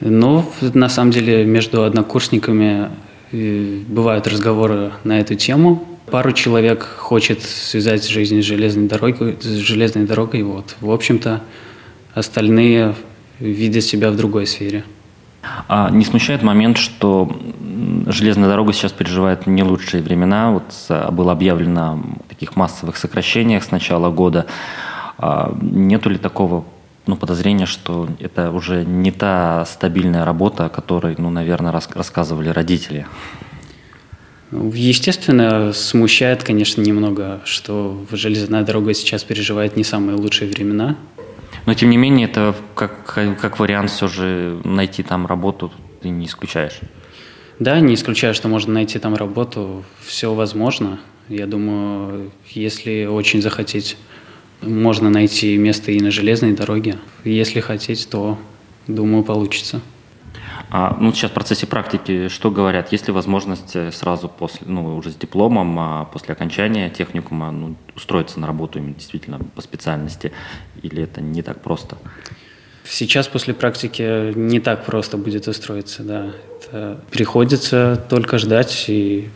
Ну, 0.00 0.44
на 0.60 0.88
самом 0.88 1.10
деле, 1.10 1.44
между 1.44 1.84
однокурсниками 1.84 2.90
э, 3.32 3.80
бывают 3.88 4.26
разговоры 4.26 4.92
на 5.04 5.20
эту 5.20 5.34
тему. 5.34 5.97
Пару 6.10 6.32
человек 6.32 6.84
хочет 6.84 7.42
связать 7.42 8.06
жизнь 8.08 8.40
с 8.40 8.44
железной 8.44 8.88
дорогой, 8.88 9.36
с 9.40 9.46
железной 9.46 10.04
дорогой. 10.04 10.42
Вот. 10.42 10.76
В 10.80 10.90
общем-то, 10.90 11.42
остальные 12.14 12.94
видят 13.40 13.84
себя 13.84 14.10
в 14.10 14.16
другой 14.16 14.46
сфере. 14.46 14.84
А 15.68 15.90
не 15.90 16.04
смущает 16.04 16.42
момент, 16.42 16.78
что 16.78 17.30
железная 18.06 18.48
дорога 18.48 18.72
сейчас 18.72 18.92
переживает 18.92 19.46
не 19.46 19.62
лучшие 19.62 20.02
времена. 20.02 20.50
Вот 20.50 21.12
было 21.12 21.32
объявлено 21.32 22.02
таких 22.28 22.56
массовых 22.56 22.96
сокращениях 22.96 23.64
с 23.64 23.70
начала 23.70 24.10
года. 24.10 24.46
А 25.18 25.56
нету 25.60 26.10
ли 26.10 26.18
такого 26.18 26.64
ну, 27.06 27.16
подозрения, 27.16 27.66
что 27.66 28.08
это 28.20 28.50
уже 28.50 28.84
не 28.84 29.10
та 29.10 29.64
стабильная 29.64 30.24
работа, 30.24 30.66
о 30.66 30.68
которой, 30.68 31.14
ну, 31.18 31.30
наверное, 31.30 31.72
рас 31.72 31.88
рассказывали 31.94 32.50
родители? 32.50 33.06
Естественно, 34.50 35.72
смущает, 35.72 36.42
конечно, 36.42 36.80
немного, 36.80 37.40
что 37.44 38.06
железная 38.10 38.62
дорога 38.62 38.94
сейчас 38.94 39.22
переживает 39.24 39.76
не 39.76 39.84
самые 39.84 40.16
лучшие 40.16 40.50
времена. 40.50 40.96
Но, 41.66 41.74
тем 41.74 41.90
не 41.90 41.98
менее, 41.98 42.26
это 42.26 42.54
как, 42.74 43.04
как 43.04 43.58
вариант 43.58 43.90
все 43.90 44.08
же 44.08 44.60
найти 44.64 45.02
там 45.02 45.26
работу 45.26 45.70
ты 46.00 46.08
не 46.08 46.26
исключаешь? 46.26 46.80
Да, 47.58 47.78
не 47.80 47.94
исключаю, 47.94 48.34
что 48.34 48.48
можно 48.48 48.72
найти 48.72 48.98
там 48.98 49.14
работу. 49.14 49.84
Все 50.00 50.32
возможно. 50.32 51.00
Я 51.28 51.46
думаю, 51.46 52.30
если 52.48 53.04
очень 53.04 53.42
захотеть, 53.42 53.96
можно 54.62 55.10
найти 55.10 55.56
место 55.58 55.92
и 55.92 56.00
на 56.00 56.10
железной 56.10 56.52
дороге. 56.52 56.96
Если 57.24 57.60
хотеть, 57.60 58.08
то, 58.08 58.38
думаю, 58.86 59.24
получится. 59.24 59.80
А, 60.70 60.96
ну, 61.00 61.12
сейчас 61.12 61.30
в 61.30 61.34
процессе 61.34 61.66
практики 61.66 62.28
что 62.28 62.50
говорят? 62.50 62.92
Есть 62.92 63.06
ли 63.06 63.12
возможность 63.12 63.74
э, 63.74 63.90
сразу 63.90 64.28
после, 64.28 64.66
ну, 64.66 64.96
уже 64.96 65.10
с 65.10 65.14
дипломом, 65.14 65.78
а 65.78 66.04
после 66.04 66.34
окончания 66.34 66.90
техникума 66.90 67.50
ну, 67.50 67.76
устроиться 67.96 68.38
на 68.38 68.46
работу 68.46 68.78
именно 68.78 68.94
действительно 68.94 69.38
по 69.38 69.62
специальности? 69.62 70.32
Или 70.82 71.02
это 71.02 71.20
не 71.20 71.42
так 71.42 71.62
просто? 71.62 71.96
Сейчас 72.84 73.28
после 73.28 73.54
практики 73.54 74.32
не 74.34 74.60
так 74.60 74.84
просто 74.84 75.16
будет 75.16 75.48
устроиться, 75.48 76.02
да. 76.02 76.32
Это 76.60 77.00
приходится 77.10 78.02
только 78.08 78.38
ждать 78.38 78.84
и 78.88 79.30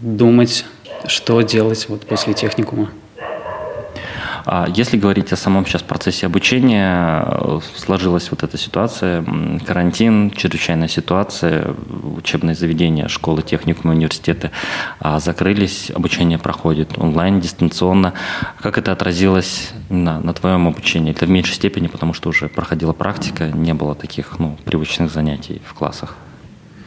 думать, 0.00 0.64
что 1.06 1.40
делать 1.42 1.88
вот 1.88 2.06
после 2.06 2.34
техникума. 2.34 2.90
А 4.48 4.68
если 4.72 4.96
говорить 4.96 5.32
о 5.32 5.36
самом 5.36 5.66
сейчас 5.66 5.82
процессе 5.82 6.24
обучения, 6.26 7.24
э, 7.26 7.58
сложилась 7.74 8.30
вот 8.30 8.44
эта 8.44 8.56
ситуация, 8.56 9.24
карантин, 9.66 10.30
чрезвычайная 10.30 10.86
ситуация, 10.86 11.74
учебные 12.16 12.54
заведения, 12.54 13.08
школы, 13.08 13.42
техникумы, 13.42 13.94
университеты 13.94 14.52
а, 15.00 15.18
закрылись, 15.18 15.90
обучение 15.90 16.38
проходит 16.38 16.96
онлайн, 16.96 17.40
дистанционно. 17.40 18.12
Как 18.60 18.78
это 18.78 18.92
отразилось 18.92 19.72
на, 19.90 20.20
на 20.20 20.32
твоем 20.32 20.68
обучении? 20.68 21.10
Это 21.10 21.26
в 21.26 21.28
меньшей 21.28 21.54
степени, 21.54 21.88
потому 21.88 22.14
что 22.14 22.28
уже 22.28 22.48
проходила 22.48 22.92
практика, 22.92 23.48
не 23.48 23.74
было 23.74 23.96
таких 23.96 24.38
ну, 24.38 24.56
привычных 24.64 25.10
занятий 25.10 25.60
в 25.66 25.74
классах. 25.74 26.14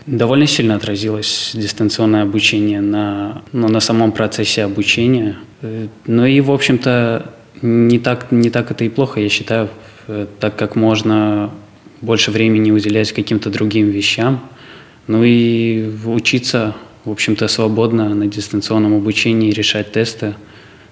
Довольно 0.06 0.48
сильно 0.48 0.76
отразилось 0.76 1.52
дистанционное 1.54 2.24
обучение 2.24 2.80
на, 2.80 3.42
ну, 3.52 3.68
на 3.68 3.82
самом 3.82 4.14
процессе 4.14 4.64
обучения. 4.64 5.36
Э, 5.62 5.88
ну 6.08 6.26
и, 6.26 6.40
в 6.40 6.52
общем-то, 6.52 7.34
не 7.62 8.00
так, 8.00 8.32
не 8.32 8.50
так 8.50 8.72
это 8.72 8.84
и 8.84 8.90
плохо, 8.90 9.20
я 9.20 9.30
считаю, 9.30 9.70
э, 10.08 10.28
так 10.40 10.56
как 10.56 10.76
можно 10.76 11.52
больше 12.02 12.32
времени 12.32 12.72
уделять 12.72 13.12
каким-то 13.12 13.50
другим 13.50 13.90
вещам, 13.90 14.42
ну 15.08 15.24
и 15.24 15.92
учиться, 16.06 16.76
в 17.06 17.12
общем-то, 17.12 17.48
свободно 17.48 18.14
на 18.14 18.28
дистанционном 18.28 18.96
обучении, 18.96 19.52
решать 19.52 19.92
тесты, 19.92 20.36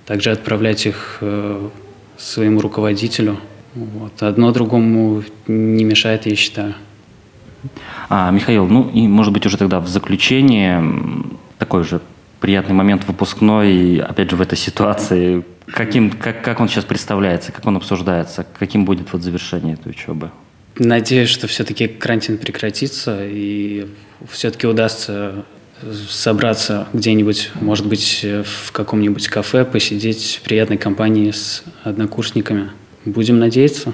также 0.06 0.32
отправлять 0.32 0.86
их 0.86 1.20
э, 1.22 1.70
своему 2.18 2.62
руководителю. 2.62 3.38
Вот. 3.76 4.24
Одно 4.24 4.52
другому 4.52 5.24
не 5.48 5.84
мешает, 5.84 6.26
я 6.26 6.36
считаю. 6.36 6.74
А, 8.10 8.32
Михаил, 8.32 8.66
ну 8.68 8.90
и, 8.94 9.08
может 9.08 9.34
быть, 9.34 9.46
уже 9.46 9.58
тогда 9.58 9.80
в 9.80 9.88
заключение 9.88 10.84
такой 11.58 11.84
же 11.84 12.02
приятный 12.40 12.74
момент 12.74 13.06
выпускной, 13.08 13.98
опять 13.98 14.30
же, 14.30 14.36
в 14.36 14.42
этой 14.42 14.58
ситуации, 14.58 15.44
Каким, 15.68 16.12
как, 16.12 16.44
как 16.44 16.60
он 16.60 16.70
сейчас 16.70 16.86
представляется, 16.86 17.52
как 17.52 17.66
он 17.66 17.76
обсуждается, 17.78 18.46
каким 18.58 18.86
будет 18.86 19.12
вот 19.12 19.22
завершение 19.22 19.74
этой 19.74 19.90
учебы? 19.90 20.32
Надеюсь, 20.80 21.30
что 21.30 21.48
все-таки 21.48 21.88
карантин 21.88 22.38
прекратится 22.38 23.20
и 23.24 23.88
все-таки 24.30 24.68
удастся 24.68 25.46
собраться 26.10 26.88
где-нибудь, 26.94 27.52
может 27.62 27.86
быть, 27.88 28.24
в 28.24 28.72
каком-нибудь 28.72 29.28
кафе, 29.28 29.66
посидеть 29.66 30.40
в 30.42 30.46
приятной 30.46 30.78
компании 30.78 31.32
с 31.32 31.64
однокурсниками. 31.84 32.72
Будем 33.06 33.40
надеяться. 33.40 33.94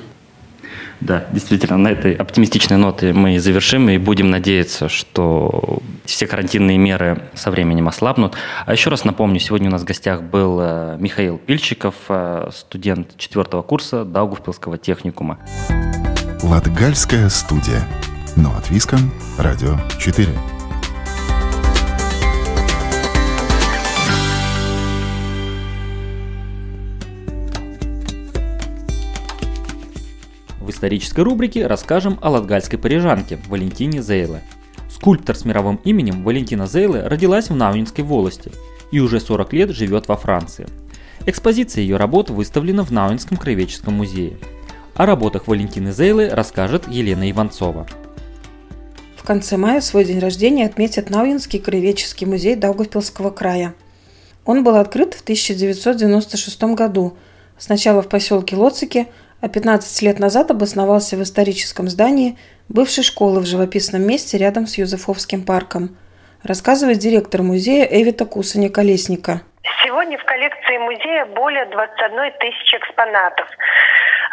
Да, 1.05 1.25
действительно, 1.33 1.77
на 1.77 1.89
этой 1.89 2.13
оптимистичной 2.13 2.77
ноте 2.77 3.11
мы 3.11 3.37
завершим 3.39 3.89
и 3.89 3.97
будем 3.97 4.29
надеяться, 4.29 4.87
что 4.87 5.79
все 6.05 6.27
карантинные 6.27 6.77
меры 6.77 7.23
со 7.33 7.51
временем 7.51 7.89
ослабнут. 7.89 8.35
А 8.65 8.71
еще 8.71 8.89
раз 8.89 9.03
напомню, 9.03 9.39
сегодня 9.39 9.67
у 9.67 9.71
нас 9.71 9.81
в 9.81 9.85
гостях 9.85 10.21
был 10.23 10.59
э, 10.61 10.97
Михаил 10.99 11.37
Пильчиков, 11.37 11.95
э, 12.07 12.49
студент 12.53 13.17
четвертого 13.17 13.63
курса 13.63 14.05
Даугавпилского 14.05 14.77
техникума. 14.77 15.39
Латгальская 16.41 17.27
студия. 17.27 17.85
Но 18.37 18.55
от 18.57 18.69
Виском. 18.69 19.11
Радио 19.37 19.77
4. 19.99 20.29
Исторической 30.73 31.21
рубрике 31.21 31.67
расскажем 31.67 32.19
о 32.21 32.29
латгальской 32.29 32.77
парижанке 32.79 33.39
Валентине 33.47 34.01
Зейле. 34.01 34.41
Скульптор 34.89 35.35
с 35.35 35.45
мировым 35.45 35.79
именем 35.83 36.23
Валентина 36.23 36.67
Зейле 36.67 37.07
родилась 37.07 37.49
в 37.49 37.55
Наунинской 37.55 38.03
волости 38.03 38.51
и 38.91 38.99
уже 38.99 39.19
40 39.19 39.53
лет 39.53 39.69
живет 39.69 40.07
во 40.07 40.17
Франции. 40.17 40.67
Экспозиция 41.25 41.81
ее 41.81 41.97
работ 41.97 42.29
выставлена 42.29 42.83
в 42.83 42.91
Наунинском 42.91 43.37
краеведческом 43.37 43.93
музее. 43.93 44.37
О 44.95 45.05
работах 45.05 45.47
Валентины 45.47 45.91
Зейлы 45.91 46.29
расскажет 46.29 46.87
Елена 46.87 47.29
Иванцова. 47.31 47.87
В 49.15 49.23
конце 49.23 49.55
мая 49.55 49.79
свой 49.79 50.03
день 50.03 50.19
рождения 50.19 50.65
отметит 50.65 51.09
Науинский 51.09 51.59
краеведческий 51.59 52.27
музей 52.27 52.55
Даугавпилского 52.55 53.29
края. 53.29 53.73
Он 54.43 54.63
был 54.63 54.75
открыт 54.75 55.13
в 55.13 55.21
1996 55.21 56.61
году, 56.75 57.15
сначала 57.57 58.01
в 58.01 58.09
поселке 58.09 58.57
Лоцики, 58.57 59.07
а 59.43 59.49
15 59.49 60.01
лет 60.03 60.19
назад 60.19 60.51
обосновался 60.51 61.17
в 61.17 61.21
историческом 61.21 61.89
здании 61.89 62.37
бывшей 62.69 63.03
школы 63.03 63.41
в 63.41 63.45
живописном 63.45 64.01
месте 64.01 64.37
рядом 64.37 64.67
с 64.67 64.77
Юзефовским 64.77 65.43
парком, 65.45 65.97
рассказывает 66.43 66.99
директор 66.99 67.41
музея 67.41 67.83
Эвита 67.83 68.23
Кусаня-Колесника. 68.23 69.41
Сегодня 69.83 70.17
в 70.17 70.23
коллекции 70.23 70.77
музея 70.77 71.25
более 71.25 71.65
21 71.65 72.31
тысячи 72.39 72.77
экспонатов. 72.77 73.47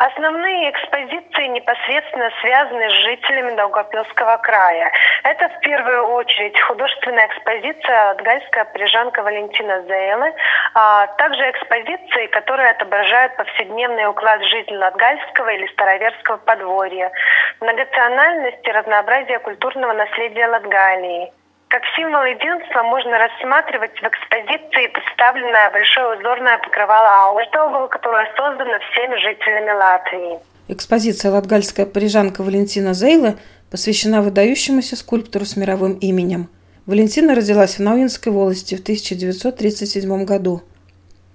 Основные 0.00 0.70
экспозиции 0.70 1.48
непосредственно 1.48 2.30
связаны 2.40 2.88
с 2.88 2.92
жителями 3.04 3.54
Долгопилского 3.54 4.38
края. 4.38 4.90
Это 5.24 5.50
в 5.50 5.60
первую 5.60 6.04
очередь 6.04 6.58
художественная 6.58 7.26
экспозиция 7.26 8.06
«Латгальская 8.06 8.64
прижанка 8.64 9.22
Валентина 9.22 9.82
Зейлы», 9.82 10.32
а 10.72 11.06
также 11.18 11.50
экспозиции, 11.50 12.28
которые 12.28 12.70
отображают 12.70 13.36
повседневный 13.36 14.06
уклад 14.06 14.42
жизни 14.44 14.74
Латгальского 14.74 15.50
или 15.50 15.66
Староверского 15.66 16.38
подворья, 16.38 17.12
многонациональность 17.60 18.66
и 18.66 18.72
разнообразие 18.72 19.38
культурного 19.40 19.92
наследия 19.92 20.46
Латгалии. 20.46 21.30
Как 21.70 21.82
символ 21.94 22.24
единства 22.24 22.82
можно 22.82 23.16
рассматривать 23.16 23.92
в 23.92 24.02
экспозиции 24.02 24.88
представленное 24.88 25.70
большое 25.70 26.18
узорное 26.18 26.58
покрывало 26.58 27.30
Аустаугл, 27.30 27.86
которое 27.86 28.26
создано 28.36 28.76
всеми 28.90 29.14
жителями 29.14 29.70
Латвии. 29.70 30.40
Экспозиция 30.66 31.30
«Латгальская 31.30 31.86
парижанка» 31.86 32.42
Валентина 32.42 32.92
Зейлы 32.92 33.36
посвящена 33.70 34.20
выдающемуся 34.20 34.96
скульптору 34.96 35.44
с 35.44 35.56
мировым 35.56 35.92
именем. 35.98 36.48
Валентина 36.86 37.36
родилась 37.36 37.78
в 37.78 37.82
Науинской 37.82 38.32
волости 38.32 38.74
в 38.74 38.80
1937 38.80 40.24
году. 40.24 40.62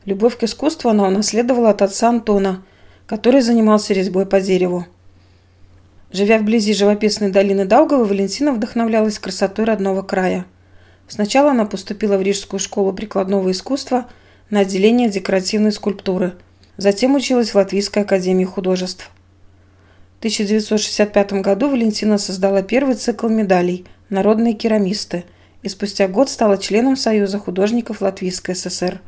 Любовь 0.04 0.38
к 0.38 0.44
искусству 0.44 0.90
она 0.90 1.06
унаследовала 1.08 1.70
от 1.70 1.82
отца 1.82 2.10
Антона, 2.10 2.62
который 3.08 3.40
занимался 3.40 3.94
резьбой 3.94 4.26
по 4.26 4.42
дереву. 4.42 4.86
Живя 6.16 6.38
вблизи 6.38 6.74
живописной 6.74 7.30
долины 7.30 7.66
Даугава, 7.66 8.06
Валентина 8.06 8.54
вдохновлялась 8.54 9.20
красотой 9.20 9.66
родного 9.66 10.02
края. 10.02 10.46
Сначала 11.10 11.52
она 11.52 11.66
поступила 11.66 12.18
в 12.18 12.22
Рижскую 12.22 12.58
школу 12.58 12.94
прикладного 12.94 13.52
искусства 13.52 14.06
на 14.50 14.62
отделение 14.62 15.10
декоративной 15.10 15.74
скульптуры. 15.74 16.36
Затем 16.78 17.16
училась 17.16 17.50
в 17.50 17.56
Латвийской 17.56 18.04
академии 18.04 18.46
художеств. 18.46 19.12
В 20.16 20.20
1965 20.20 21.34
году 21.42 21.68
Валентина 21.68 22.18
создала 22.18 22.62
первый 22.62 22.96
цикл 22.96 23.28
медалей 23.28 23.84
«Народные 24.08 24.54
керамисты» 24.54 25.26
и 25.64 25.68
спустя 25.68 26.08
год 26.08 26.30
стала 26.30 26.58
членом 26.58 26.96
Союза 26.96 27.40
художников 27.40 28.00
Латвийской 28.00 28.56
ССР. 28.56 29.02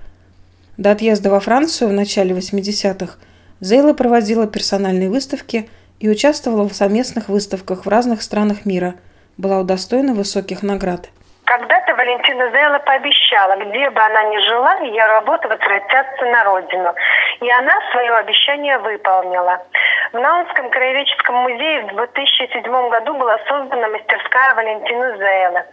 До 0.75 0.91
отъезда 0.91 1.29
во 1.29 1.39
Францию 1.39 1.89
в 1.89 1.93
начале 1.93 2.35
80-х 2.35 3.15
Зейла 3.61 3.93
проводила 3.93 4.45
персональные 4.45 5.09
выставки– 5.09 5.69
и 5.99 6.09
участвовала 6.09 6.67
в 6.67 6.73
совместных 6.73 7.29
выставках 7.29 7.85
в 7.85 7.89
разных 7.89 8.21
странах 8.21 8.65
мира, 8.65 8.95
была 9.37 9.59
удостоена 9.59 10.13
высоких 10.13 10.63
наград. 10.63 11.09
Когда-то 11.45 11.95
Валентина 11.95 12.51
Зейла 12.51 12.79
пообещала, 12.79 13.55
где 13.55 13.89
бы 13.89 14.01
она 14.01 14.23
ни 14.25 14.37
жила, 14.49 14.75
ее 14.81 15.05
работы 15.05 15.47
возвратятся 15.47 16.25
на 16.25 16.43
родину. 16.43 16.93
И 17.39 17.49
она 17.49 17.73
свое 17.91 18.11
обещание 18.15 18.77
выполнила. 18.79 19.63
В 20.11 20.19
Наунском 20.19 20.69
краеведческом 20.69 21.35
музее 21.35 21.85
в 21.85 21.95
2007 21.95 22.89
году 22.89 23.13
была 23.13 23.37
создана 23.47 23.87
мастерская 23.87 24.55
Валентины 24.55 25.17
Зейлы. 25.17 25.63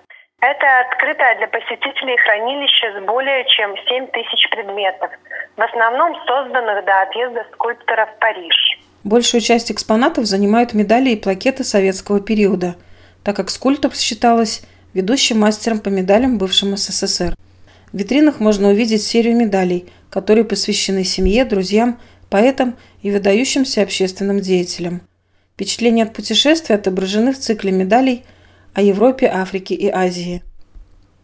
Это 0.41 0.81
открытое 0.81 1.37
для 1.37 1.49
посетителей 1.49 2.17
хранилище 2.19 2.93
с 2.93 3.05
более 3.05 3.45
чем 3.47 3.77
7 3.77 4.07
тысяч 4.09 4.49
предметов, 4.51 5.11
в 5.57 5.63
основном 5.63 6.15
созданных 6.27 6.85
до 6.85 7.03
отъезда 7.03 7.47
скульптора 7.53 8.07
в 8.07 8.19
Париж. 8.21 8.79
Большую 9.05 9.43
часть 9.43 9.71
экспонатов 9.71 10.25
занимают 10.25 10.73
медали 10.73 11.11
и 11.11 11.17
плакеты 11.17 11.63
советского 11.63 12.21
периода, 12.21 12.77
так 13.23 13.37
как 13.37 13.51
скульптор 13.51 13.95
считалась 13.95 14.63
ведущим 14.95 15.41
мастером 15.41 15.81
по 15.81 15.91
медалям 15.91 16.39
бывшем 16.39 16.75
СССР. 16.77 17.37
В 17.93 17.97
витринах 17.99 18.41
можно 18.41 18.71
увидеть 18.71 19.03
серию 19.03 19.37
медалей, 19.37 19.87
которые 20.09 20.45
посвящены 20.45 21.05
семье, 21.05 21.45
друзьям, 21.45 22.01
поэтам 22.31 22.77
и 23.03 23.11
выдающимся 23.11 23.83
общественным 23.83 24.41
деятелям. 24.41 25.03
Впечатления 25.53 26.05
от 26.05 26.15
путешествия 26.15 26.77
отображены 26.77 27.35
в 27.35 27.39
цикле 27.39 27.73
медалей 27.73 28.25
о 28.73 28.81
Европе, 28.81 29.27
Африке 29.27 29.75
и 29.75 29.89
Азии. 29.89 30.43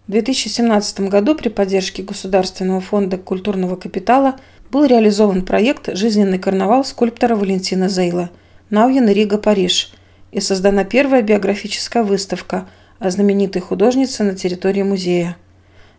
В 0.07 0.13
2017 0.13 1.01
году 1.09 1.35
при 1.35 1.49
поддержке 1.49 2.03
Государственного 2.03 2.81
фонда 2.81 3.17
культурного 3.17 3.77
капитала 3.77 4.39
был 4.71 4.85
реализован 4.85 5.45
проект 5.45 5.97
«Жизненный 5.97 6.39
карнавал» 6.39 6.85
скульптора 6.85 7.37
Валентина 7.37 7.89
Зейла 7.89 8.31
«Науян 8.71 9.09
Рига, 9.09 9.39
Париж» 9.39 9.93
и 10.33 10.41
создана 10.41 10.85
первая 10.85 11.23
биографическая 11.23 12.03
выставка– 12.03 12.69
о 13.01 13.09
знаменитой 13.09 13.63
хуудожнице 13.63 14.23
на 14.23 14.37
территории 14.37 14.83
музея. 14.83 15.37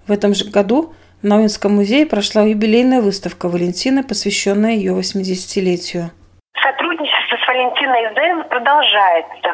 В 0.08 0.12
этом 0.12 0.34
же 0.34 0.46
году 0.50 0.94
в 1.22 1.28
Науинском 1.28 1.76
музее 1.76 2.06
прошла 2.06 2.44
юбилейная 2.44 3.02
выставка 3.02 3.50
Валентины, 3.50 4.04
посвященная 4.04 4.74
ее 4.74 4.94
80-летию. 4.94 6.12
Сотрудничество 6.54 7.38
с 7.38 7.48
Валентиной 7.48 8.14
Зейл 8.14 8.44
продолжается. 8.46 9.50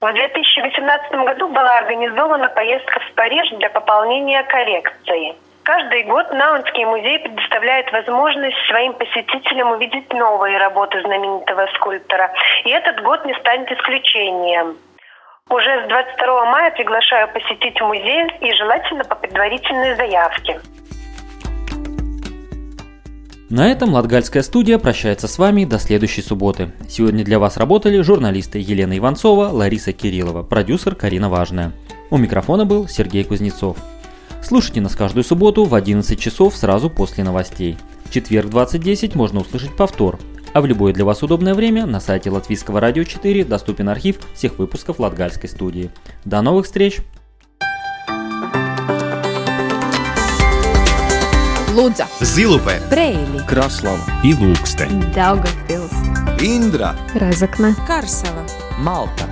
В 0.00 0.12
2018 0.12 1.12
году 1.24 1.48
была 1.48 1.78
организована 1.78 2.48
поездка 2.50 3.00
в 3.00 3.14
Париж 3.14 3.48
для 3.58 3.70
пополнения 3.70 4.42
коллекции. 4.44 5.34
Каждый 5.64 6.04
год 6.04 6.30
Наунский 6.30 6.84
музей 6.84 7.18
предоставляет 7.20 7.90
возможность 7.90 8.56
своим 8.68 8.92
посетителям 8.92 9.72
увидеть 9.72 10.12
новые 10.12 10.58
работы 10.58 11.00
знаменитого 11.00 11.66
скульптора. 11.76 12.30
И 12.66 12.68
этот 12.68 13.02
год 13.02 13.24
не 13.24 13.32
станет 13.40 13.72
исключением. 13.72 14.76
Уже 15.48 15.84
с 15.84 15.88
22 15.88 16.44
мая 16.50 16.70
приглашаю 16.70 17.28
посетить 17.28 17.80
музей 17.80 18.26
и 18.42 18.52
желательно 18.52 19.04
по 19.04 19.14
предварительной 19.14 19.94
заявке. 19.96 20.60
На 23.48 23.70
этом 23.70 23.94
Латгальская 23.94 24.42
студия 24.42 24.78
прощается 24.78 25.28
с 25.28 25.38
вами 25.38 25.64
до 25.64 25.78
следующей 25.78 26.20
субботы. 26.20 26.72
Сегодня 26.90 27.24
для 27.24 27.38
вас 27.38 27.56
работали 27.56 28.02
журналисты 28.02 28.58
Елена 28.58 28.98
Иванцова, 28.98 29.48
Лариса 29.48 29.94
Кириллова, 29.94 30.42
продюсер 30.42 30.94
Карина 30.94 31.30
Важная. 31.30 31.72
У 32.10 32.18
микрофона 32.18 32.66
был 32.66 32.86
Сергей 32.86 33.24
Кузнецов. 33.24 33.78
Слушайте 34.46 34.82
нас 34.82 34.94
каждую 34.94 35.24
субботу 35.24 35.64
в 35.64 35.74
11 35.74 36.20
часов 36.20 36.54
сразу 36.54 36.90
после 36.90 37.24
новостей. 37.24 37.78
В 38.04 38.10
четверг 38.10 38.50
20.10 38.50 39.16
можно 39.16 39.40
услышать 39.40 39.74
повтор, 39.74 40.18
а 40.52 40.60
в 40.60 40.66
любое 40.66 40.92
для 40.92 41.06
вас 41.06 41.22
удобное 41.22 41.54
время 41.54 41.86
на 41.86 41.98
сайте 41.98 42.28
Латвийского 42.28 42.78
радио 42.78 43.04
4 43.04 43.46
доступен 43.46 43.88
архив 43.88 44.18
всех 44.34 44.58
выпусков 44.58 45.00
Латгальской 45.00 45.48
студии. 45.48 45.90
До 46.26 46.42
новых 46.42 46.66
встреч! 46.66 47.00
Лудза, 51.72 52.06
Зилупе, 52.20 52.82
Брейли, 52.90 53.42
Краслава 53.48 53.98
и 54.22 54.34
Лукстен, 54.34 55.00
Daugavpils, 55.14 56.40
Индра, 56.40 56.94
Разокна, 57.14 57.74
Карсела, 57.86 58.44
Малта. 58.78 59.24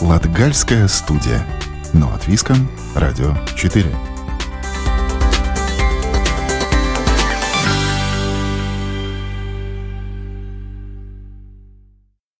Латгальская 0.00 0.88
студия. 0.88 1.44
Но 1.92 2.12
от 2.12 2.26
Виском, 2.26 2.68
Радио 2.94 3.34
4. 3.56 4.07